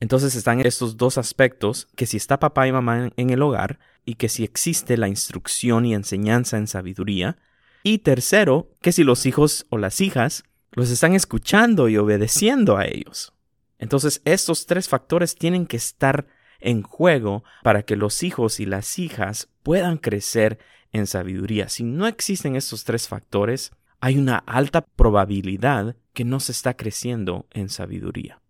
Entonces 0.00 0.34
están 0.34 0.60
estos 0.60 0.96
dos 0.96 1.18
aspectos, 1.18 1.88
que 1.96 2.06
si 2.06 2.16
está 2.16 2.38
papá 2.38 2.66
y 2.66 2.72
mamá 2.72 3.10
en 3.16 3.30
el 3.30 3.42
hogar 3.42 3.78
y 4.04 4.14
que 4.14 4.28
si 4.28 4.44
existe 4.44 4.96
la 4.96 5.08
instrucción 5.08 5.86
y 5.86 5.94
enseñanza 5.94 6.58
en 6.58 6.66
sabiduría. 6.66 7.38
Y 7.82 7.98
tercero, 7.98 8.70
que 8.82 8.92
si 8.92 9.04
los 9.04 9.26
hijos 9.26 9.66
o 9.70 9.78
las 9.78 10.00
hijas 10.00 10.44
los 10.72 10.90
están 10.90 11.14
escuchando 11.14 11.88
y 11.88 11.96
obedeciendo 11.96 12.76
a 12.76 12.84
ellos. 12.84 13.32
Entonces 13.78 14.20
estos 14.24 14.66
tres 14.66 14.88
factores 14.88 15.34
tienen 15.34 15.66
que 15.66 15.76
estar 15.76 16.26
en 16.60 16.82
juego 16.82 17.44
para 17.62 17.82
que 17.82 17.96
los 17.96 18.22
hijos 18.22 18.60
y 18.60 18.66
las 18.66 18.98
hijas 18.98 19.48
puedan 19.62 19.98
crecer 19.98 20.58
en 20.92 21.06
sabiduría. 21.06 21.68
Si 21.68 21.84
no 21.84 22.06
existen 22.06 22.56
estos 22.56 22.84
tres 22.84 23.08
factores, 23.08 23.72
hay 24.00 24.18
una 24.18 24.38
alta 24.38 24.82
probabilidad 24.82 25.96
que 26.12 26.24
no 26.24 26.40
se 26.40 26.52
está 26.52 26.76
creciendo 26.76 27.46
en 27.50 27.68
sabiduría. 27.68 28.40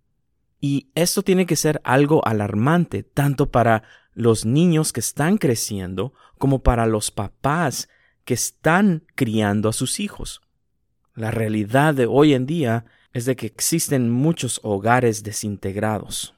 Y 0.61 0.89
esto 0.95 1.23
tiene 1.23 1.47
que 1.47 1.57
ser 1.57 1.81
algo 1.85 2.27
alarmante, 2.27 3.03
tanto 3.03 3.51
para 3.51 3.83
los 4.15 4.45
niños 4.47 4.93
que 4.93 5.01
están 5.01 5.37
creciendo 5.37 6.15
como 6.39 6.63
para 6.63 6.87
los 6.87 7.11
papás 7.11 7.89
que 8.25 8.35
están 8.35 9.05
criando 9.15 9.69
a 9.69 9.73
sus 9.73 10.01
hijos. 10.01 10.41
La 11.15 11.31
realidad 11.31 11.95
de 11.95 12.07
hoy 12.07 12.35
en 12.35 12.47
día 12.47 12.87
es 13.13 13.25
de 13.25 13.37
que 13.37 13.47
existen 13.47 14.11
muchos 14.11 14.61
hogares 14.63 15.23
desintegrados. 15.23 16.35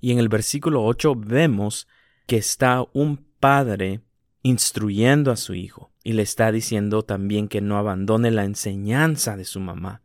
Y 0.00 0.12
en 0.12 0.18
el 0.18 0.28
versículo 0.28 0.84
8 0.84 1.14
vemos 1.16 1.88
que 2.26 2.36
está 2.36 2.84
un 2.92 3.24
padre 3.40 4.02
instruyendo 4.42 5.32
a 5.32 5.36
su 5.36 5.54
hijo 5.54 5.90
y 6.04 6.12
le 6.12 6.22
está 6.22 6.52
diciendo 6.52 7.02
también 7.02 7.48
que 7.48 7.60
no 7.60 7.78
abandone 7.78 8.30
la 8.30 8.44
enseñanza 8.44 9.36
de 9.36 9.44
su 9.44 9.58
mamá. 9.58 10.02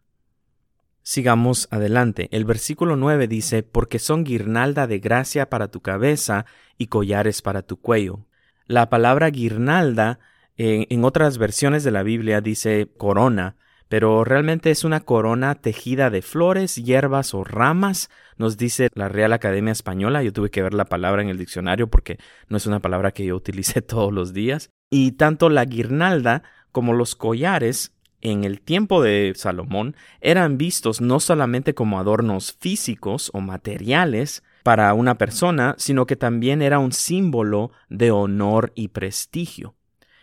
Sigamos 1.04 1.68
adelante. 1.72 2.30
El 2.32 2.46
versículo 2.46 2.96
9 2.96 3.28
dice, 3.28 3.64
porque 3.64 4.00
son 4.00 4.24
guirnalda 4.24 4.88
de 4.88 5.00
gracia 5.00 5.50
para 5.50 5.70
tu 5.70 5.82
cabeza 5.82 6.46
y 6.78 6.88
collares 6.88 7.42
para 7.42 7.64
tu 7.64 7.78
cuello. 7.78 8.26
La 8.68 8.90
palabra 8.90 9.30
guirnalda 9.30 10.20
en 10.58 11.04
otras 11.04 11.38
versiones 11.38 11.84
de 11.84 11.92
la 11.92 12.04
Biblia 12.04 12.40
dice 12.40 12.88
corona, 12.98 13.56
pero 13.92 14.24
realmente 14.24 14.72
es 14.72 14.84
una 14.84 15.02
corona 15.02 15.56
tejida 15.56 16.10
de 16.10 16.22
flores, 16.22 16.76
hierbas 16.76 17.34
o 17.34 17.44
ramas, 17.44 18.10
nos 18.38 18.56
dice 18.58 18.90
la 18.94 19.10
Real 19.10 19.34
Academia 19.34 19.74
Española. 19.74 20.24
Yo 20.24 20.32
tuve 20.32 20.50
que 20.50 20.62
ver 20.62 20.74
la 20.74 20.86
palabra 20.86 21.22
en 21.22 21.28
el 21.28 21.38
diccionario 21.38 21.88
porque 21.88 22.18
no 22.48 22.56
es 22.56 22.66
una 22.66 22.80
palabra 22.80 23.12
que 23.12 23.26
yo 23.26 23.36
utilicé 23.38 23.82
todos 23.82 24.14
los 24.14 24.34
días. 24.34 24.70
Y 24.90 25.14
tanto 25.14 25.50
la 25.50 25.66
guirnalda 25.66 26.44
como 26.72 26.94
los 26.94 27.16
collares 27.16 27.92
en 28.22 28.44
el 28.44 28.62
tiempo 28.62 29.02
de 29.02 29.34
Salomón 29.36 29.96
eran 30.22 30.58
vistos 30.58 31.02
no 31.02 31.20
solamente 31.20 31.74
como 31.74 32.00
adornos 32.00 32.56
físicos 32.60 33.32
o 33.34 33.42
materiales 33.42 34.44
para 34.64 34.94
una 34.94 35.18
persona, 35.18 35.76
sino 35.78 36.06
que 36.06 36.16
también 36.16 36.62
era 36.62 36.80
un 36.80 36.92
símbolo 36.92 37.72
de 37.90 38.12
honor 38.12 38.72
y 38.76 38.90
prestigio. 38.90 39.76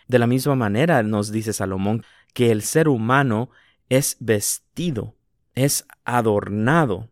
De 0.07 0.19
la 0.19 0.26
misma 0.26 0.55
manera 0.55 1.02
nos 1.02 1.33
dice 1.33 1.52
Salomón 1.52 2.05
que 2.33 2.50
el 2.50 2.62
ser 2.62 2.88
humano 2.88 3.50
es 3.88 4.17
vestido, 4.21 5.17
es 5.55 5.87
adornado 6.05 7.11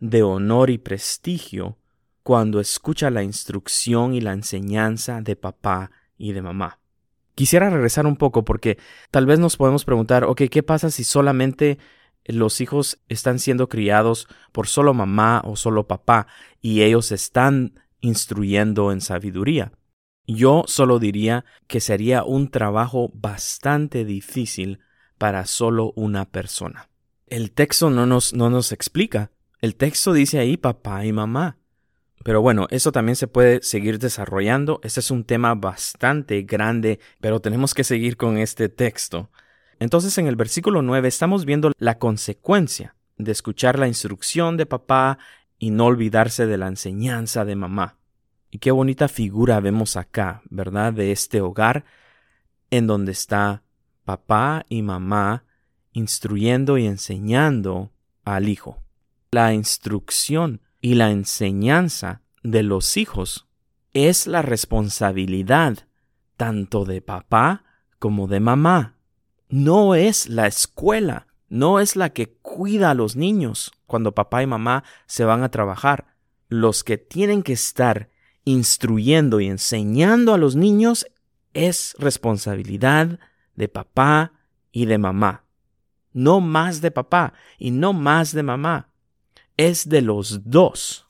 de 0.00 0.22
honor 0.22 0.70
y 0.70 0.78
prestigio 0.78 1.78
cuando 2.22 2.60
escucha 2.60 3.10
la 3.10 3.22
instrucción 3.22 4.14
y 4.14 4.20
la 4.20 4.32
enseñanza 4.32 5.20
de 5.20 5.34
papá 5.34 5.90
y 6.16 6.32
de 6.32 6.42
mamá. 6.42 6.78
Quisiera 7.38 7.70
regresar 7.70 8.04
un 8.04 8.16
poco 8.16 8.44
porque 8.44 8.78
tal 9.12 9.24
vez 9.24 9.38
nos 9.38 9.56
podemos 9.56 9.84
preguntar, 9.84 10.24
ok, 10.24 10.42
¿qué 10.50 10.64
pasa 10.64 10.90
si 10.90 11.04
solamente 11.04 11.78
los 12.24 12.60
hijos 12.60 12.98
están 13.08 13.38
siendo 13.38 13.68
criados 13.68 14.26
por 14.50 14.66
solo 14.66 14.92
mamá 14.92 15.42
o 15.44 15.54
solo 15.54 15.86
papá 15.86 16.26
y 16.60 16.82
ellos 16.82 17.12
están 17.12 17.78
instruyendo 18.00 18.90
en 18.90 19.00
sabiduría? 19.00 19.70
Yo 20.26 20.64
solo 20.66 20.98
diría 20.98 21.44
que 21.68 21.78
sería 21.78 22.24
un 22.24 22.50
trabajo 22.50 23.12
bastante 23.14 24.04
difícil 24.04 24.80
para 25.16 25.46
solo 25.46 25.92
una 25.94 26.24
persona. 26.24 26.90
El 27.28 27.52
texto 27.52 27.88
no 27.88 28.04
nos, 28.04 28.34
no 28.34 28.50
nos 28.50 28.72
explica. 28.72 29.30
El 29.60 29.76
texto 29.76 30.12
dice 30.12 30.40
ahí 30.40 30.56
papá 30.56 31.06
y 31.06 31.12
mamá. 31.12 31.57
Pero 32.28 32.42
bueno, 32.42 32.66
eso 32.68 32.92
también 32.92 33.16
se 33.16 33.26
puede 33.26 33.62
seguir 33.62 33.98
desarrollando. 33.98 34.80
Este 34.82 35.00
es 35.00 35.10
un 35.10 35.24
tema 35.24 35.54
bastante 35.54 36.42
grande, 36.42 37.00
pero 37.22 37.40
tenemos 37.40 37.72
que 37.72 37.84
seguir 37.84 38.18
con 38.18 38.36
este 38.36 38.68
texto. 38.68 39.30
Entonces 39.78 40.18
en 40.18 40.26
el 40.26 40.36
versículo 40.36 40.82
9 40.82 41.08
estamos 41.08 41.46
viendo 41.46 41.72
la 41.78 41.98
consecuencia 41.98 42.94
de 43.16 43.32
escuchar 43.32 43.78
la 43.78 43.88
instrucción 43.88 44.58
de 44.58 44.66
papá 44.66 45.18
y 45.58 45.70
no 45.70 45.86
olvidarse 45.86 46.44
de 46.44 46.58
la 46.58 46.68
enseñanza 46.68 47.46
de 47.46 47.56
mamá. 47.56 47.96
Y 48.50 48.58
qué 48.58 48.72
bonita 48.72 49.08
figura 49.08 49.58
vemos 49.60 49.96
acá, 49.96 50.42
¿verdad? 50.50 50.92
De 50.92 51.12
este 51.12 51.40
hogar 51.40 51.86
en 52.70 52.86
donde 52.86 53.12
está 53.12 53.62
papá 54.04 54.66
y 54.68 54.82
mamá 54.82 55.44
instruyendo 55.94 56.76
y 56.76 56.84
enseñando 56.84 57.90
al 58.22 58.50
hijo. 58.50 58.82
La 59.30 59.54
instrucción 59.54 60.60
y 60.80 60.94
la 60.94 61.10
enseñanza 61.10 62.22
de 62.42 62.62
los 62.62 62.96
hijos 62.96 63.48
es 63.92 64.26
la 64.26 64.42
responsabilidad 64.42 65.86
tanto 66.36 66.84
de 66.84 67.02
papá 67.02 67.64
como 67.98 68.28
de 68.28 68.40
mamá. 68.40 68.94
No 69.48 69.94
es 69.94 70.28
la 70.28 70.46
escuela, 70.46 71.26
no 71.48 71.80
es 71.80 71.96
la 71.96 72.10
que 72.10 72.34
cuida 72.42 72.90
a 72.90 72.94
los 72.94 73.16
niños 73.16 73.72
cuando 73.86 74.14
papá 74.14 74.42
y 74.42 74.46
mamá 74.46 74.84
se 75.06 75.24
van 75.24 75.42
a 75.42 75.50
trabajar. 75.50 76.14
Los 76.48 76.84
que 76.84 76.96
tienen 76.96 77.42
que 77.42 77.54
estar 77.54 78.10
instruyendo 78.44 79.40
y 79.40 79.46
enseñando 79.46 80.32
a 80.32 80.38
los 80.38 80.54
niños 80.54 81.06
es 81.54 81.94
responsabilidad 81.98 83.18
de 83.56 83.68
papá 83.68 84.32
y 84.70 84.86
de 84.86 84.98
mamá. 84.98 85.44
No 86.12 86.40
más 86.40 86.80
de 86.80 86.90
papá 86.90 87.32
y 87.58 87.72
no 87.72 87.92
más 87.92 88.32
de 88.32 88.42
mamá 88.42 88.88
es 89.58 89.90
de 89.90 90.00
los 90.00 90.48
dos. 90.48 91.06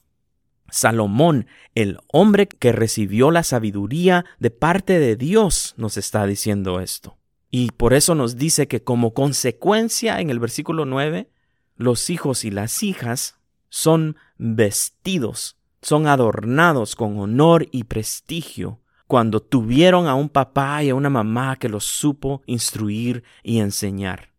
Salomón, 0.70 1.46
el 1.76 1.98
hombre 2.08 2.48
que 2.48 2.72
recibió 2.72 3.30
la 3.30 3.44
sabiduría 3.44 4.24
de 4.40 4.50
parte 4.50 4.98
de 4.98 5.14
Dios, 5.14 5.74
nos 5.76 5.96
está 5.96 6.26
diciendo 6.26 6.80
esto. 6.80 7.16
Y 7.50 7.70
por 7.70 7.94
eso 7.94 8.14
nos 8.14 8.36
dice 8.36 8.66
que 8.66 8.82
como 8.82 9.14
consecuencia 9.14 10.20
en 10.20 10.30
el 10.30 10.40
versículo 10.40 10.84
9, 10.84 11.30
los 11.76 12.10
hijos 12.10 12.44
y 12.44 12.50
las 12.50 12.82
hijas 12.82 13.38
son 13.68 14.16
vestidos, 14.36 15.56
son 15.80 16.06
adornados 16.06 16.96
con 16.96 17.18
honor 17.18 17.68
y 17.70 17.84
prestigio 17.84 18.80
cuando 19.06 19.40
tuvieron 19.40 20.06
a 20.06 20.14
un 20.14 20.28
papá 20.28 20.82
y 20.82 20.90
a 20.90 20.94
una 20.94 21.08
mamá 21.08 21.56
que 21.56 21.70
los 21.70 21.84
supo 21.84 22.42
instruir 22.44 23.24
y 23.42 23.60
enseñar. 23.60 24.32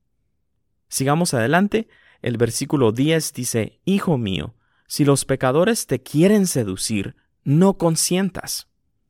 Sigamos 0.90 1.34
adelante. 1.34 1.88
El 2.22 2.38
versículo 2.38 2.92
10 2.92 3.34
dice, 3.34 3.80
Hijo 3.86 4.18
mío, 4.18 4.56
si 4.88 5.06
los 5.06 5.26
pecadores 5.26 5.88
te 5.88 6.02
quieren 6.02 6.48
seducir, 6.48 7.16
no 7.44 7.78
consientas. 7.78 8.68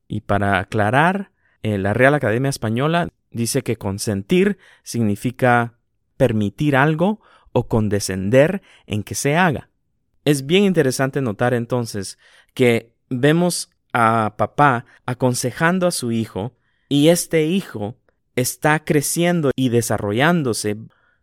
Y 0.08 0.22
para 0.22 0.60
aclarar, 0.60 1.32
eh, 1.64 1.78
la 1.78 1.94
Real 1.94 2.14
Academia 2.14 2.50
Española 2.50 3.10
dice 3.32 3.64
que 3.64 3.78
consentir 3.78 4.58
significa 4.84 5.80
permitir 6.18 6.76
algo 6.76 7.22
o 7.52 7.68
condescender 7.68 8.62
en 8.86 9.04
que 9.04 9.16
se 9.16 9.36
haga. 9.36 9.70
Es 10.26 10.46
bien 10.46 10.64
interesante 10.64 11.22
notar 11.22 11.54
entonces 11.54 12.18
que 12.54 12.94
vemos 13.10 13.72
a 13.94 14.36
papá 14.38 14.86
aconsejando 15.06 15.88
a 15.88 15.92
su 15.92 16.12
hijo 16.12 16.54
y 16.90 17.08
este 17.08 17.46
hijo 17.46 17.96
está 18.36 18.84
creciendo 18.84 19.52
y 19.56 19.70
desarrollándose 19.70 20.78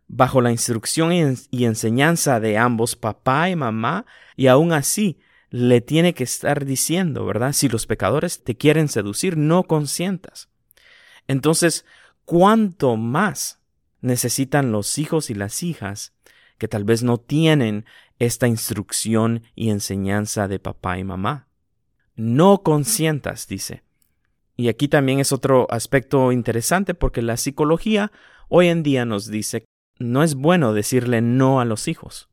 bajo 0.07 0.41
la 0.41 0.51
instrucción 0.51 1.11
y 1.51 1.65
enseñanza 1.65 2.39
de 2.39 2.57
ambos, 2.57 2.95
papá 2.95 3.49
y 3.49 3.55
mamá, 3.55 4.05
y 4.35 4.47
aún 4.47 4.71
así 4.71 5.19
le 5.49 5.81
tiene 5.81 6.13
que 6.13 6.23
estar 6.23 6.65
diciendo, 6.65 7.25
¿verdad? 7.25 7.53
Si 7.53 7.69
los 7.69 7.85
pecadores 7.85 8.43
te 8.43 8.55
quieren 8.55 8.89
seducir, 8.89 9.37
no 9.37 9.63
consientas. 9.63 10.49
Entonces, 11.27 11.85
¿cuánto 12.25 12.95
más 12.95 13.59
necesitan 14.01 14.71
los 14.71 14.97
hijos 14.97 15.29
y 15.29 15.33
las 15.33 15.63
hijas 15.63 16.13
que 16.57 16.67
tal 16.67 16.83
vez 16.83 17.03
no 17.03 17.17
tienen 17.17 17.85
esta 18.19 18.47
instrucción 18.47 19.43
y 19.55 19.69
enseñanza 19.69 20.47
de 20.47 20.59
papá 20.59 20.97
y 20.99 21.03
mamá? 21.03 21.47
No 22.15 22.63
consientas, 22.63 23.47
dice. 23.47 23.83
Y 24.55 24.69
aquí 24.69 24.87
también 24.87 25.19
es 25.19 25.31
otro 25.31 25.67
aspecto 25.69 26.31
interesante 26.31 26.93
porque 26.93 27.21
la 27.21 27.37
psicología 27.37 28.11
hoy 28.49 28.69
en 28.69 28.81
día 28.83 29.05
nos 29.05 29.27
dice 29.27 29.65
no 29.99 30.23
es 30.23 30.35
bueno 30.35 30.73
decirle 30.73 31.21
no 31.21 31.59
a 31.59 31.65
los 31.65 31.87
hijos, 31.87 32.29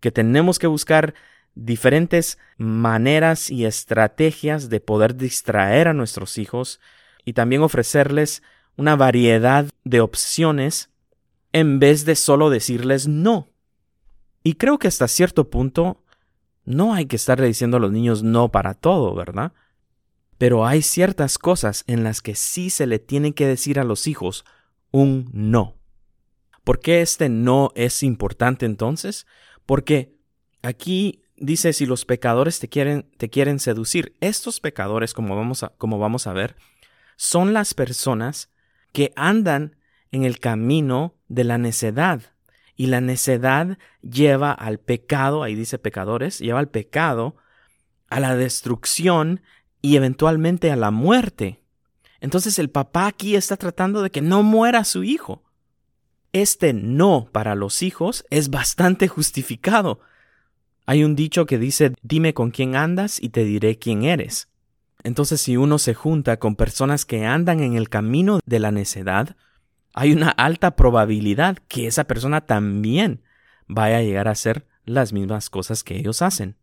que 0.00 0.10
tenemos 0.10 0.58
que 0.58 0.66
buscar 0.66 1.14
diferentes 1.54 2.38
maneras 2.56 3.50
y 3.50 3.64
estrategias 3.64 4.68
de 4.70 4.80
poder 4.80 5.16
distraer 5.16 5.88
a 5.88 5.92
nuestros 5.92 6.38
hijos 6.38 6.80
y 7.24 7.32
también 7.32 7.62
ofrecerles 7.62 8.42
una 8.76 8.96
variedad 8.96 9.66
de 9.84 10.00
opciones 10.00 10.90
en 11.52 11.78
vez 11.78 12.04
de 12.04 12.14
solo 12.14 12.50
decirles 12.50 13.08
no. 13.08 13.48
Y 14.42 14.54
creo 14.54 14.78
que 14.78 14.88
hasta 14.88 15.08
cierto 15.08 15.50
punto 15.50 16.02
no 16.64 16.94
hay 16.94 17.06
que 17.06 17.16
estarle 17.16 17.46
diciendo 17.46 17.76
a 17.76 17.80
los 17.80 17.92
niños 17.92 18.22
no 18.22 18.50
para 18.50 18.74
todo, 18.74 19.14
¿verdad? 19.14 19.52
Pero 20.38 20.66
hay 20.66 20.82
ciertas 20.82 21.36
cosas 21.38 21.84
en 21.86 22.04
las 22.04 22.22
que 22.22 22.34
sí 22.34 22.70
se 22.70 22.86
le 22.86 22.98
tiene 22.98 23.34
que 23.34 23.46
decir 23.46 23.78
a 23.78 23.84
los 23.84 24.06
hijos 24.06 24.44
un 24.90 25.28
no. 25.32 25.79
¿Por 26.64 26.80
qué 26.80 27.00
este 27.00 27.28
no 27.28 27.72
es 27.74 28.02
importante 28.02 28.66
entonces? 28.66 29.26
Porque 29.66 30.14
aquí 30.62 31.22
dice 31.36 31.72
si 31.72 31.86
los 31.86 32.04
pecadores 32.04 32.60
te 32.60 32.68
quieren, 32.68 33.10
te 33.16 33.30
quieren 33.30 33.58
seducir. 33.58 34.16
Estos 34.20 34.60
pecadores, 34.60 35.14
como 35.14 35.36
vamos, 35.36 35.62
a, 35.62 35.70
como 35.70 35.98
vamos 35.98 36.26
a 36.26 36.32
ver, 36.32 36.56
son 37.16 37.52
las 37.52 37.74
personas 37.74 38.50
que 38.92 39.12
andan 39.16 39.76
en 40.10 40.24
el 40.24 40.38
camino 40.38 41.14
de 41.28 41.44
la 41.44 41.58
necedad. 41.58 42.22
Y 42.76 42.86
la 42.86 43.00
necedad 43.00 43.78
lleva 44.00 44.52
al 44.52 44.78
pecado, 44.78 45.42
ahí 45.42 45.54
dice 45.54 45.78
pecadores, 45.78 46.38
lleva 46.38 46.60
al 46.60 46.68
pecado, 46.68 47.36
a 48.08 48.20
la 48.20 48.36
destrucción 48.36 49.42
y 49.82 49.96
eventualmente 49.96 50.70
a 50.70 50.76
la 50.76 50.90
muerte. 50.90 51.62
Entonces 52.20 52.58
el 52.58 52.70
papá 52.70 53.06
aquí 53.06 53.36
está 53.36 53.56
tratando 53.56 54.02
de 54.02 54.10
que 54.10 54.20
no 54.20 54.42
muera 54.42 54.84
su 54.84 55.04
hijo. 55.04 55.42
Este 56.32 56.72
no 56.72 57.28
para 57.32 57.56
los 57.56 57.82
hijos 57.82 58.24
es 58.30 58.50
bastante 58.50 59.08
justificado. 59.08 60.00
Hay 60.86 61.02
un 61.02 61.16
dicho 61.16 61.44
que 61.44 61.58
dice 61.58 61.92
dime 62.02 62.34
con 62.34 62.52
quién 62.52 62.76
andas 62.76 63.20
y 63.20 63.30
te 63.30 63.44
diré 63.44 63.78
quién 63.78 64.04
eres. 64.04 64.48
Entonces 65.02 65.40
si 65.40 65.56
uno 65.56 65.78
se 65.78 65.94
junta 65.94 66.38
con 66.38 66.54
personas 66.54 67.04
que 67.04 67.26
andan 67.26 67.60
en 67.60 67.74
el 67.74 67.88
camino 67.88 68.38
de 68.46 68.60
la 68.60 68.70
necedad, 68.70 69.36
hay 69.92 70.12
una 70.12 70.30
alta 70.30 70.76
probabilidad 70.76 71.58
que 71.66 71.88
esa 71.88 72.04
persona 72.04 72.42
también 72.42 73.22
vaya 73.66 73.98
a 73.98 74.02
llegar 74.02 74.28
a 74.28 74.32
hacer 74.32 74.66
las 74.84 75.12
mismas 75.12 75.50
cosas 75.50 75.82
que 75.82 75.96
ellos 75.96 76.22
hacen, 76.22 76.56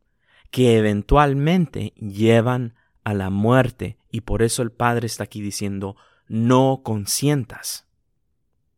que 0.49 0.77
eventualmente 0.77 1.93
llevan 1.97 2.75
a 3.03 3.13
la 3.13 3.29
muerte 3.29 3.97
y 4.11 4.21
por 4.21 4.43
eso 4.43 4.61
el 4.61 4.71
Padre 4.71 5.07
está 5.07 5.25
aquí 5.25 5.41
diciendo 5.41 5.97
no 6.29 6.81
consientas 6.83 7.86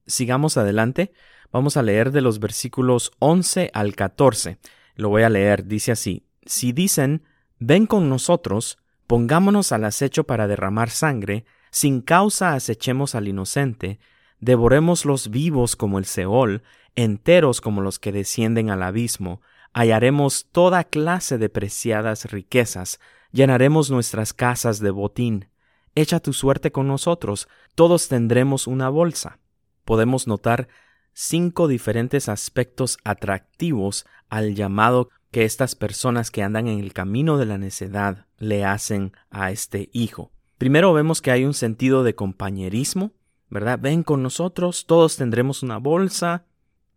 sigamos 0.09 0.57
adelante, 0.57 1.13
vamos 1.51 1.77
a 1.77 1.83
leer 1.83 2.11
de 2.11 2.21
los 2.21 2.39
versículos 2.39 3.11
11 3.19 3.71
al 3.73 3.95
14. 3.95 4.57
Lo 4.95 5.09
voy 5.09 5.23
a 5.23 5.29
leer, 5.29 5.65
dice 5.65 5.91
así, 5.91 6.25
si 6.45 6.73
dicen, 6.73 7.23
ven 7.59 7.85
con 7.85 8.09
nosotros, 8.09 8.79
pongámonos 9.07 9.71
al 9.71 9.85
acecho 9.85 10.25
para 10.25 10.47
derramar 10.47 10.89
sangre, 10.89 11.45
sin 11.71 12.01
causa 12.01 12.53
acechemos 12.53 13.15
al 13.15 13.27
inocente, 13.27 13.99
devoremos 14.39 15.05
los 15.05 15.29
vivos 15.29 15.75
como 15.75 15.99
el 15.99 16.05
Seol, 16.05 16.63
enteros 16.95 17.61
como 17.61 17.81
los 17.81 17.99
que 17.99 18.11
descienden 18.11 18.69
al 18.69 18.83
abismo, 18.83 19.41
hallaremos 19.73 20.47
toda 20.51 20.83
clase 20.83 21.37
de 21.37 21.49
preciadas 21.49 22.31
riquezas, 22.31 22.99
llenaremos 23.31 23.91
nuestras 23.91 24.33
casas 24.33 24.79
de 24.79 24.89
botín. 24.89 25.49
Echa 25.93 26.19
tu 26.19 26.33
suerte 26.33 26.71
con 26.71 26.87
nosotros, 26.87 27.47
todos 27.75 28.07
tendremos 28.07 28.65
una 28.65 28.89
bolsa 28.89 29.39
podemos 29.85 30.27
notar 30.27 30.67
cinco 31.13 31.67
diferentes 31.67 32.29
aspectos 32.29 32.97
atractivos 33.03 34.05
al 34.29 34.55
llamado 34.55 35.09
que 35.31 35.45
estas 35.45 35.75
personas 35.75 36.31
que 36.31 36.43
andan 36.43 36.67
en 36.67 36.79
el 36.79 36.93
camino 36.93 37.37
de 37.37 37.45
la 37.45 37.57
necedad 37.57 38.25
le 38.37 38.65
hacen 38.65 39.13
a 39.29 39.51
este 39.51 39.89
hijo. 39.93 40.31
Primero 40.57 40.91
vemos 40.93 41.21
que 41.21 41.31
hay 41.31 41.45
un 41.45 41.53
sentido 41.53 42.03
de 42.03 42.15
compañerismo, 42.15 43.11
¿verdad? 43.49 43.79
Ven 43.81 44.03
con 44.03 44.23
nosotros, 44.23 44.85
todos 44.85 45.17
tendremos 45.17 45.63
una 45.63 45.77
bolsa. 45.77 46.45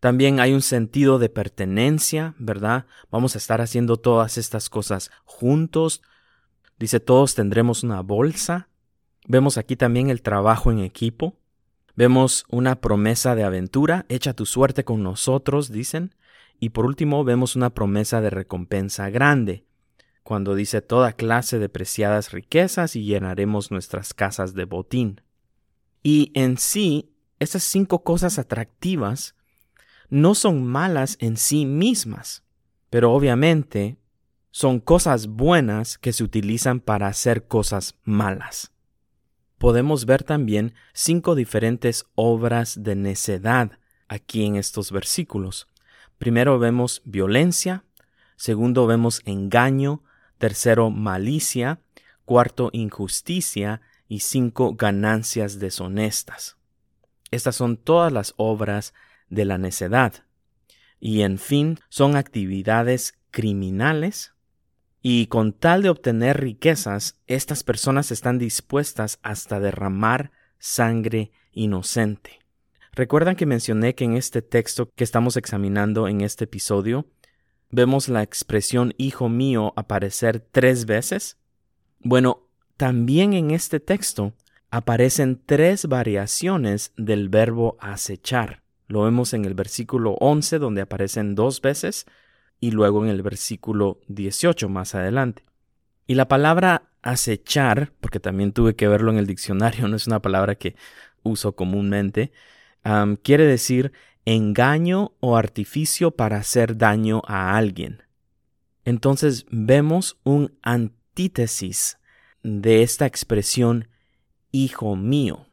También 0.00 0.40
hay 0.40 0.52
un 0.52 0.62
sentido 0.62 1.18
de 1.18 1.28
pertenencia, 1.28 2.34
¿verdad? 2.38 2.86
Vamos 3.10 3.34
a 3.34 3.38
estar 3.38 3.60
haciendo 3.60 3.98
todas 3.98 4.36
estas 4.36 4.68
cosas 4.68 5.10
juntos. 5.24 6.02
Dice, 6.78 6.98
todos 6.98 7.34
tendremos 7.36 7.84
una 7.84 8.00
bolsa. 8.00 8.68
Vemos 9.28 9.58
aquí 9.58 9.76
también 9.76 10.10
el 10.10 10.22
trabajo 10.22 10.72
en 10.72 10.80
equipo. 10.80 11.36
Vemos 11.94 12.46
una 12.48 12.80
promesa 12.80 13.34
de 13.34 13.44
aventura, 13.44 14.06
echa 14.08 14.32
tu 14.32 14.46
suerte 14.46 14.84
con 14.84 15.02
nosotros, 15.02 15.70
dicen. 15.70 16.14
Y 16.58 16.70
por 16.70 16.86
último 16.86 17.24
vemos 17.24 17.54
una 17.54 17.70
promesa 17.70 18.20
de 18.20 18.30
recompensa 18.30 19.10
grande, 19.10 19.64
cuando 20.22 20.54
dice 20.54 20.80
toda 20.80 21.12
clase 21.12 21.58
de 21.58 21.68
preciadas 21.68 22.32
riquezas 22.32 22.96
y 22.96 23.04
llenaremos 23.04 23.70
nuestras 23.70 24.14
casas 24.14 24.54
de 24.54 24.64
botín. 24.64 25.20
Y 26.02 26.30
en 26.34 26.56
sí, 26.56 27.10
esas 27.40 27.64
cinco 27.64 28.04
cosas 28.04 28.38
atractivas 28.38 29.34
no 30.08 30.34
son 30.34 30.64
malas 30.64 31.16
en 31.20 31.36
sí 31.36 31.66
mismas, 31.66 32.44
pero 32.90 33.12
obviamente 33.12 33.98
son 34.50 34.80
cosas 34.80 35.26
buenas 35.26 35.98
que 35.98 36.12
se 36.12 36.24
utilizan 36.24 36.80
para 36.80 37.08
hacer 37.08 37.48
cosas 37.48 37.96
malas 38.04 38.72
podemos 39.62 40.06
ver 40.06 40.24
también 40.24 40.74
cinco 40.92 41.36
diferentes 41.36 42.06
obras 42.16 42.82
de 42.82 42.96
necedad 42.96 43.78
aquí 44.08 44.44
en 44.44 44.56
estos 44.56 44.90
versículos. 44.90 45.68
Primero 46.18 46.58
vemos 46.58 47.00
violencia, 47.04 47.84
segundo 48.34 48.88
vemos 48.88 49.22
engaño, 49.24 50.02
tercero 50.38 50.90
malicia, 50.90 51.78
cuarto 52.24 52.70
injusticia 52.72 53.82
y 54.08 54.18
cinco 54.18 54.74
ganancias 54.74 55.60
deshonestas. 55.60 56.56
Estas 57.30 57.54
son 57.54 57.76
todas 57.76 58.12
las 58.12 58.34
obras 58.38 58.94
de 59.28 59.44
la 59.44 59.58
necedad. 59.58 60.24
Y 60.98 61.22
en 61.22 61.38
fin, 61.38 61.78
son 61.88 62.16
actividades 62.16 63.16
criminales 63.30 64.34
y 65.02 65.26
con 65.26 65.52
tal 65.52 65.82
de 65.82 65.90
obtener 65.90 66.40
riquezas, 66.40 67.18
estas 67.26 67.64
personas 67.64 68.12
están 68.12 68.38
dispuestas 68.38 69.18
hasta 69.22 69.58
derramar 69.58 70.30
sangre 70.58 71.32
inocente. 71.50 72.38
¿Recuerdan 72.92 73.34
que 73.34 73.46
mencioné 73.46 73.96
que 73.96 74.04
en 74.04 74.16
este 74.16 74.42
texto 74.42 74.90
que 74.94 75.02
estamos 75.02 75.36
examinando 75.36 76.06
en 76.06 76.20
este 76.20 76.44
episodio, 76.44 77.06
vemos 77.70 78.08
la 78.08 78.22
expresión 78.22 78.94
hijo 78.96 79.28
mío 79.28 79.72
aparecer 79.76 80.38
tres 80.38 80.86
veces? 80.86 81.36
Bueno, 81.98 82.46
también 82.76 83.32
en 83.32 83.50
este 83.50 83.80
texto 83.80 84.34
aparecen 84.70 85.40
tres 85.44 85.86
variaciones 85.86 86.92
del 86.96 87.28
verbo 87.28 87.76
acechar. 87.80 88.62
Lo 88.86 89.02
vemos 89.02 89.34
en 89.34 89.46
el 89.46 89.54
versículo 89.54 90.12
11 90.20 90.58
donde 90.58 90.82
aparecen 90.82 91.34
dos 91.34 91.60
veces 91.60 92.06
y 92.62 92.70
luego 92.70 93.04
en 93.04 93.10
el 93.10 93.22
versículo 93.22 93.98
18 94.06 94.68
más 94.68 94.94
adelante. 94.94 95.44
Y 96.06 96.14
la 96.14 96.28
palabra 96.28 96.92
acechar, 97.02 97.92
porque 98.00 98.20
también 98.20 98.52
tuve 98.52 98.76
que 98.76 98.86
verlo 98.86 99.10
en 99.10 99.18
el 99.18 99.26
diccionario, 99.26 99.88
no 99.88 99.96
es 99.96 100.06
una 100.06 100.22
palabra 100.22 100.54
que 100.54 100.76
uso 101.24 101.56
comúnmente, 101.56 102.30
quiere 103.24 103.46
decir 103.46 103.92
engaño 104.24 105.12
o 105.18 105.36
artificio 105.36 106.12
para 106.12 106.36
hacer 106.36 106.78
daño 106.78 107.22
a 107.26 107.56
alguien. 107.56 108.04
Entonces 108.84 109.44
vemos 109.50 110.20
un 110.22 110.56
antítesis 110.62 111.98
de 112.44 112.84
esta 112.84 113.06
expresión 113.06 113.88
hijo 114.52 114.94
mío. 114.94 115.48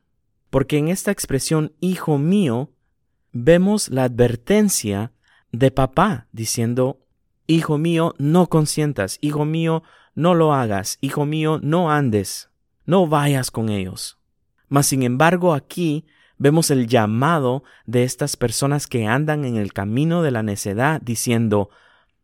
Porque 0.52 0.78
en 0.78 0.89
esta 0.89 1.10
expresión 1.10 1.74
hijo 1.80 2.19
mío 2.19 2.72
vemos 3.32 3.89
la 3.89 4.04
advertencia 4.04 5.12
de 5.52 5.72
papá 5.72 6.28
diciendo, 6.32 7.00
hijo 7.48 7.78
mío, 7.78 8.16
no 8.18 8.48
consientas, 8.48 9.18
hijo 9.22 9.46
mío, 9.46 9.84
no 10.16 10.36
lo 10.36 10.54
hagas, 10.54 10.98
hijo 11.02 11.26
mío, 11.26 11.60
no 11.62 11.92
andes, 11.92 12.50
no 12.86 13.08
vayas 13.08 13.52
con 13.52 13.70
ellos. 13.70 14.18
Mas 14.68 14.88
sin 14.88 15.04
embargo 15.04 15.54
aquí 15.54 16.06
vemos 16.38 16.72
el 16.72 16.88
llamado 16.88 17.64
de 17.86 18.04
estas 18.04 18.38
personas 18.38 18.88
que 18.88 19.08
andan 19.08 19.46
en 19.46 19.58
el 19.58 19.74
camino 19.74 20.22
de 20.22 20.32
la 20.32 20.44
necedad 20.44 21.02
diciendo, 21.02 21.70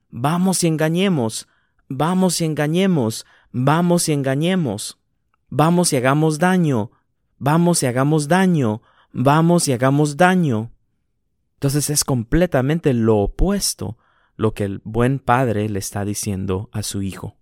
vamos 0.09 0.63
y 0.63 0.67
engañemos, 0.67 1.47
vamos 1.89 2.41
y 2.41 2.45
engañemos, 2.45 3.25
vamos 3.51 4.09
y 4.09 4.13
engañemos. 4.13 4.99
Vamos 5.49 5.93
y 5.93 5.97
hagamos 5.97 6.39
daño, 6.39 6.91
vamos 7.37 7.83
y 7.83 7.85
hagamos 7.85 8.27
daño, 8.27 8.81
vamos 9.13 9.67
y 9.67 9.73
hagamos 9.73 10.17
daño. 10.17 10.71
Entonces 11.55 11.89
es 11.89 12.03
completamente 12.03 12.93
lo 12.93 13.17
opuesto 13.17 13.97
lo 14.37 14.53
que 14.53 14.65
el 14.65 14.81
buen 14.83 15.19
padre 15.19 15.69
le 15.69 15.79
está 15.79 16.05
diciendo 16.05 16.69
a 16.73 16.83
su 16.83 17.01
hijo. 17.01 17.37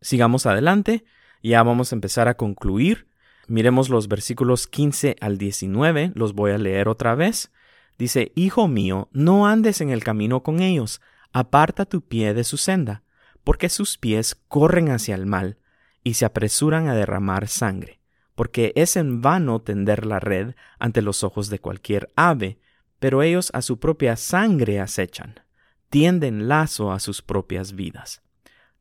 Sigamos 0.00 0.46
adelante, 0.46 1.04
ya 1.42 1.62
vamos 1.62 1.92
a 1.92 1.96
empezar 1.96 2.28
a 2.28 2.36
concluir. 2.36 3.08
Miremos 3.48 3.88
los 3.88 4.08
versículos 4.08 4.66
15 4.66 5.16
al 5.20 5.38
19, 5.38 6.12
los 6.14 6.34
voy 6.34 6.52
a 6.52 6.58
leer 6.58 6.88
otra 6.88 7.14
vez. 7.14 7.52
Dice, 7.98 8.32
Hijo 8.34 8.68
mío, 8.68 9.08
no 9.12 9.46
andes 9.46 9.80
en 9.80 9.90
el 9.90 10.02
camino 10.02 10.42
con 10.42 10.60
ellos, 10.60 11.00
aparta 11.32 11.84
tu 11.84 12.02
pie 12.02 12.34
de 12.34 12.44
su 12.44 12.56
senda, 12.56 13.02
porque 13.44 13.68
sus 13.68 13.98
pies 13.98 14.40
corren 14.48 14.90
hacia 14.90 15.14
el 15.14 15.26
mal 15.26 15.58
y 16.02 16.14
se 16.14 16.24
apresuran 16.24 16.88
a 16.88 16.94
derramar 16.94 17.48
sangre, 17.48 18.00
porque 18.34 18.72
es 18.76 18.96
en 18.96 19.20
vano 19.20 19.60
tender 19.60 20.06
la 20.06 20.20
red 20.20 20.54
ante 20.78 21.02
los 21.02 21.22
ojos 21.22 21.48
de 21.48 21.58
cualquier 21.58 22.10
ave, 22.16 22.58
pero 23.02 23.24
ellos 23.24 23.50
a 23.52 23.62
su 23.62 23.80
propia 23.80 24.14
sangre 24.14 24.78
acechan, 24.78 25.40
tienden 25.90 26.46
lazo 26.46 26.92
a 26.92 27.00
sus 27.00 27.20
propias 27.20 27.72
vidas. 27.72 28.22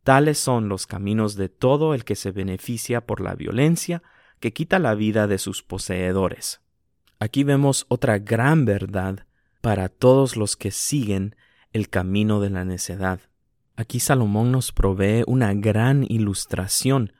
Tales 0.04 0.38
son 0.38 0.70
los 0.70 0.86
caminos 0.86 1.36
de 1.36 1.50
todo 1.50 1.96
el 1.96 2.04
que 2.06 2.16
se 2.16 2.30
beneficia 2.30 3.02
por 3.02 3.20
la 3.20 3.34
violencia, 3.34 4.04
que 4.40 4.54
quita 4.54 4.78
la 4.78 4.94
vida 4.94 5.26
de 5.26 5.40
sus 5.40 5.64
poseedores. 5.64 6.62
Aquí 7.18 7.44
vemos 7.44 7.88
otra 7.88 8.20
gran 8.20 8.64
verdad 8.64 9.26
para 9.60 9.90
todos 9.90 10.38
los 10.38 10.56
que 10.56 10.70
siguen 10.70 11.36
el 11.74 11.90
camino 11.90 12.40
de 12.42 12.52
la 12.52 12.64
necedad. 12.64 13.22
Aquí 13.76 14.00
Salomón 14.00 14.52
nos 14.52 14.72
provee 14.72 15.24
una 15.26 15.56
gran 15.56 16.06
ilustración. 16.08 17.14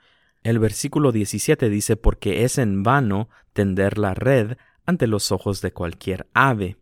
El 0.44 0.60
versículo 0.60 1.12
17 1.12 1.68
dice, 1.68 1.96
porque 1.96 2.44
es 2.44 2.60
en 2.60 2.84
vano 2.84 3.28
tender 3.54 3.98
la 3.98 4.14
red 4.14 4.56
ante 4.86 5.08
los 5.08 5.32
ojos 5.32 5.62
de 5.62 5.74
cualquier 5.74 6.28
ave. 6.36 6.78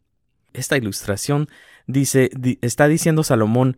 Esta 0.59 0.77
ilustración 0.77 1.47
dice, 1.87 2.29
está 2.61 2.87
diciendo 2.87 3.23
Salomón, 3.23 3.77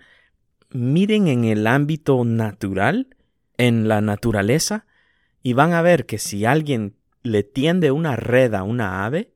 miren 0.71 1.27
en 1.27 1.43
el 1.43 1.67
ámbito 1.67 2.25
natural, 2.25 3.15
en 3.57 3.87
la 3.87 4.01
naturaleza, 4.01 4.85
y 5.43 5.53
van 5.53 5.73
a 5.73 5.81
ver 5.81 6.05
que 6.05 6.17
si 6.17 6.45
alguien 6.45 6.95
le 7.23 7.43
tiende 7.43 7.91
una 7.91 8.15
red 8.15 8.55
a 8.55 8.63
una 8.63 9.05
ave, 9.05 9.33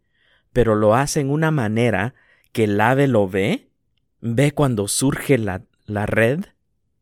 pero 0.54 0.74
lo 0.74 0.96
hace 0.96 1.20
en 1.20 1.30
una 1.30 1.52
manera 1.52 2.16
que 2.52 2.64
el 2.64 2.82
ave 2.82 3.08
lo 3.08 3.28
ve, 3.28 3.70
ve 4.22 4.52
cuando 4.52 4.88
surge 4.88 5.38
la, 5.38 5.64
la 5.86 6.08
red, 6.08 6.46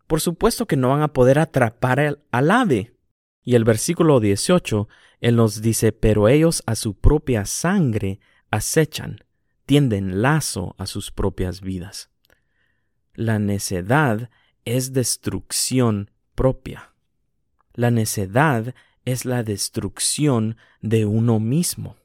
por 0.07 0.19
supuesto 0.19 0.65
que 0.65 0.75
no 0.75 0.89
van 0.89 1.03
a 1.03 1.13
poder 1.13 1.39
atrapar 1.39 1.99
al, 2.31 2.51
ave. 2.51 2.95
Y 3.43 3.55
el 3.55 3.63
versículo 3.63 4.19
18, 4.19 4.89
él 5.21 5.35
nos 5.37 5.61
dice, 5.61 5.93
pero 5.93 6.27
ellos 6.27 6.63
a 6.65 6.75
su 6.75 6.95
propia 6.95 7.45
sangre 7.45 8.19
acechan, 8.51 9.22
tienden 9.65 10.21
lazo 10.21 10.75
a 10.77 10.85
sus 10.85 11.11
propias 11.11 11.61
vidas. 11.61 12.09
La 13.13 13.39
necedad 13.39 14.29
es 14.65 14.93
destrucción 14.93 16.11
propia. 16.35 16.93
La 17.73 17.91
necedad 17.91 18.73
es 19.05 19.25
la 19.25 19.43
destrucción 19.43 20.57
de 20.81 21.05
uno 21.05 21.39
mismo. 21.39 21.97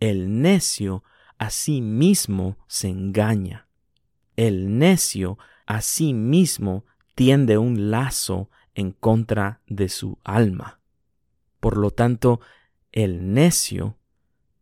El 0.00 0.40
necio 0.40 1.04
a 1.38 1.50
sí 1.50 1.80
mismo 1.80 2.58
se 2.66 2.88
engaña. 2.88 3.66
El 4.36 4.78
necio 4.78 5.38
a 5.66 5.80
sí 5.80 6.12
mismo 6.12 6.84
tiende 7.14 7.58
un 7.58 7.90
lazo 7.90 8.50
en 8.74 8.92
contra 8.92 9.60
de 9.66 9.88
su 9.88 10.18
alma. 10.22 10.80
Por 11.60 11.78
lo 11.78 11.90
tanto, 11.90 12.40
el 12.92 13.32
necio 13.32 13.96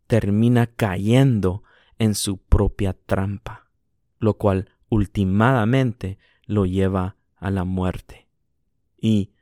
termina 0.07 0.66
cayendo 0.66 1.64
en 1.98 2.14
su 2.14 2.38
propia 2.38 2.92
trampa, 2.94 3.70
lo 4.18 4.35
cual 4.35 4.70
ultimadamente 4.88 6.18
lo 6.46 6.66
lleva 6.66 7.16
a 7.37 7.50
la 7.50 7.64
muerte. 7.64 8.28
Y 8.96 9.33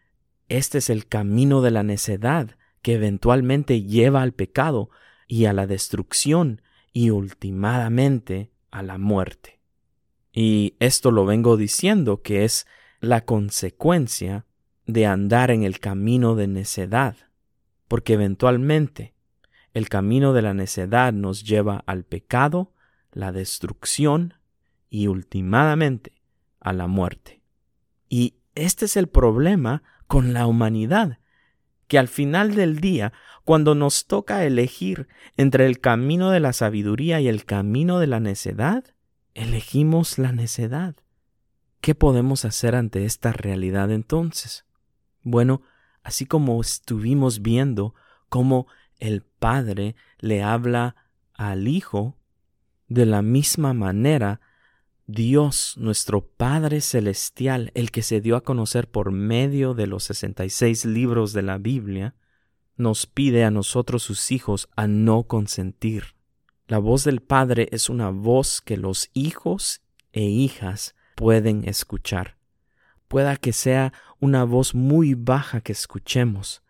este 0.48 0.78
es 0.78 0.90
el 0.90 1.06
camino 1.06 1.62
de 1.62 1.70
la 1.70 1.82
necedad 1.82 2.56
que 2.82 2.94
eventualmente 2.94 3.82
lleva 3.82 4.22
al 4.22 4.32
pecado 4.32 4.90
y 5.26 5.46
a 5.46 5.52
la 5.52 5.66
destrucción 5.66 6.62
y 6.92 7.10
ultimadamente 7.10 8.50
a 8.70 8.82
la 8.82 8.98
muerte. 8.98 9.60
Y 10.32 10.74
esto 10.78 11.10
lo 11.10 11.24
vengo 11.24 11.56
diciendo 11.56 12.22
que 12.22 12.44
es 12.44 12.66
la 13.00 13.24
consecuencia 13.24 14.46
de 14.86 15.06
andar 15.06 15.50
en 15.50 15.62
el 15.62 15.78
camino 15.78 16.34
de 16.34 16.48
necedad, 16.48 17.16
porque 17.88 18.14
eventualmente 18.14 19.14
el 19.74 19.88
camino 19.88 20.32
de 20.32 20.42
la 20.42 20.54
necedad 20.54 21.12
nos 21.12 21.44
lleva 21.44 21.82
al 21.86 22.04
pecado, 22.04 22.72
la 23.12 23.32
destrucción 23.32 24.34
y 24.90 25.06
ultimadamente 25.06 26.12
a 26.60 26.72
la 26.72 26.86
muerte. 26.86 27.42
Y 28.08 28.36
este 28.54 28.84
es 28.84 28.96
el 28.96 29.08
problema 29.08 29.82
con 30.06 30.34
la 30.34 30.46
humanidad, 30.46 31.18
que 31.88 31.98
al 31.98 32.08
final 32.08 32.54
del 32.54 32.80
día, 32.80 33.12
cuando 33.44 33.74
nos 33.74 34.06
toca 34.06 34.44
elegir 34.44 35.08
entre 35.36 35.66
el 35.66 35.80
camino 35.80 36.30
de 36.30 36.40
la 36.40 36.52
sabiduría 36.52 37.20
y 37.20 37.28
el 37.28 37.44
camino 37.44 37.98
de 37.98 38.06
la 38.06 38.20
necedad, 38.20 38.84
elegimos 39.34 40.18
la 40.18 40.32
necedad. 40.32 40.96
¿Qué 41.80 41.94
podemos 41.94 42.44
hacer 42.44 42.74
ante 42.74 43.04
esta 43.04 43.32
realidad 43.32 43.90
entonces? 43.90 44.66
Bueno, 45.22 45.62
así 46.02 46.26
como 46.26 46.60
estuvimos 46.60 47.42
viendo 47.42 47.94
cómo 48.28 48.66
el 49.02 49.22
Padre 49.22 49.96
le 50.20 50.44
habla 50.44 50.94
al 51.34 51.66
Hijo, 51.66 52.16
de 52.86 53.04
la 53.04 53.20
misma 53.20 53.74
manera, 53.74 54.40
Dios, 55.08 55.74
nuestro 55.76 56.24
Padre 56.24 56.80
Celestial, 56.80 57.72
el 57.74 57.90
que 57.90 58.02
se 58.02 58.20
dio 58.20 58.36
a 58.36 58.44
conocer 58.44 58.88
por 58.88 59.10
medio 59.10 59.74
de 59.74 59.88
los 59.88 60.04
sesenta 60.04 60.44
y 60.44 60.50
seis 60.50 60.84
libros 60.84 61.32
de 61.32 61.42
la 61.42 61.58
Biblia, 61.58 62.14
nos 62.76 63.06
pide 63.06 63.42
a 63.44 63.50
nosotros 63.50 64.04
sus 64.04 64.30
hijos 64.30 64.68
a 64.76 64.86
no 64.86 65.24
consentir. 65.24 66.14
La 66.68 66.78
voz 66.78 67.02
del 67.02 67.22
Padre 67.22 67.68
es 67.72 67.90
una 67.90 68.10
voz 68.10 68.60
que 68.60 68.76
los 68.76 69.10
hijos 69.14 69.82
e 70.12 70.22
hijas 70.22 70.94
pueden 71.16 71.68
escuchar. 71.68 72.36
Pueda 73.08 73.36
que 73.36 73.52
sea 73.52 73.92
una 74.20 74.44
voz 74.44 74.76
muy 74.76 75.14
baja 75.14 75.60
que 75.60 75.72
escuchemos, 75.72 76.62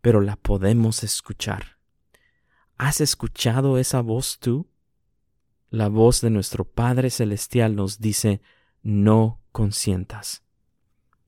pero 0.00 0.20
la 0.20 0.36
podemos 0.36 1.02
escuchar. 1.02 1.79
¿Has 2.82 3.02
escuchado 3.02 3.76
esa 3.76 4.00
voz 4.00 4.38
tú? 4.38 4.66
La 5.68 5.88
voz 5.88 6.22
de 6.22 6.30
nuestro 6.30 6.64
Padre 6.64 7.10
Celestial 7.10 7.76
nos 7.76 8.00
dice, 8.00 8.40
no 8.82 9.42
consientas. 9.52 10.44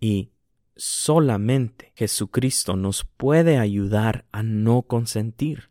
Y 0.01 0.33
solamente 0.77 1.93
Jesucristo 1.95 2.75
nos 2.75 3.05
puede 3.05 3.59
ayudar 3.59 4.25
a 4.33 4.43
no 4.43 4.81
consentir, 4.81 5.69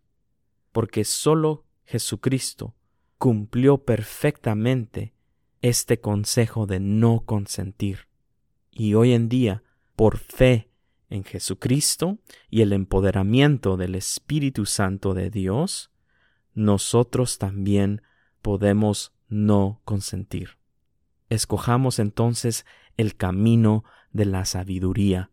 porque 0.71 1.03
solo 1.03 1.65
Jesucristo 1.83 2.75
cumplió 3.17 3.83
perfectamente 3.83 5.15
este 5.63 5.99
consejo 5.99 6.67
de 6.67 6.79
no 6.79 7.23
consentir. 7.25 8.07
Y 8.69 8.93
hoy 8.93 9.13
en 9.13 9.29
día, 9.29 9.63
por 9.95 10.19
fe 10.19 10.69
en 11.11 11.23
Jesucristo 11.23 12.17
y 12.49 12.61
el 12.61 12.73
empoderamiento 12.73 13.77
del 13.77 13.95
Espíritu 13.95 14.65
Santo 14.65 15.13
de 15.13 15.29
Dios, 15.29 15.91
nosotros 16.53 17.37
también 17.37 18.01
podemos 18.41 19.13
no 19.27 19.81
consentir. 19.85 20.57
Escojamos 21.29 21.99
entonces 21.99 22.65
el 22.97 23.15
camino 23.15 23.83
de 24.11 24.25
la 24.25 24.45
sabiduría, 24.45 25.29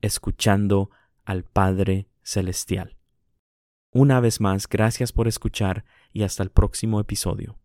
escuchando 0.00 0.90
al 1.24 1.44
Padre 1.44 2.08
Celestial. 2.22 2.96
Una 3.92 4.20
vez 4.20 4.40
más, 4.40 4.68
gracias 4.68 5.12
por 5.12 5.28
escuchar 5.28 5.84
y 6.12 6.22
hasta 6.22 6.42
el 6.42 6.50
próximo 6.50 7.00
episodio. 7.00 7.58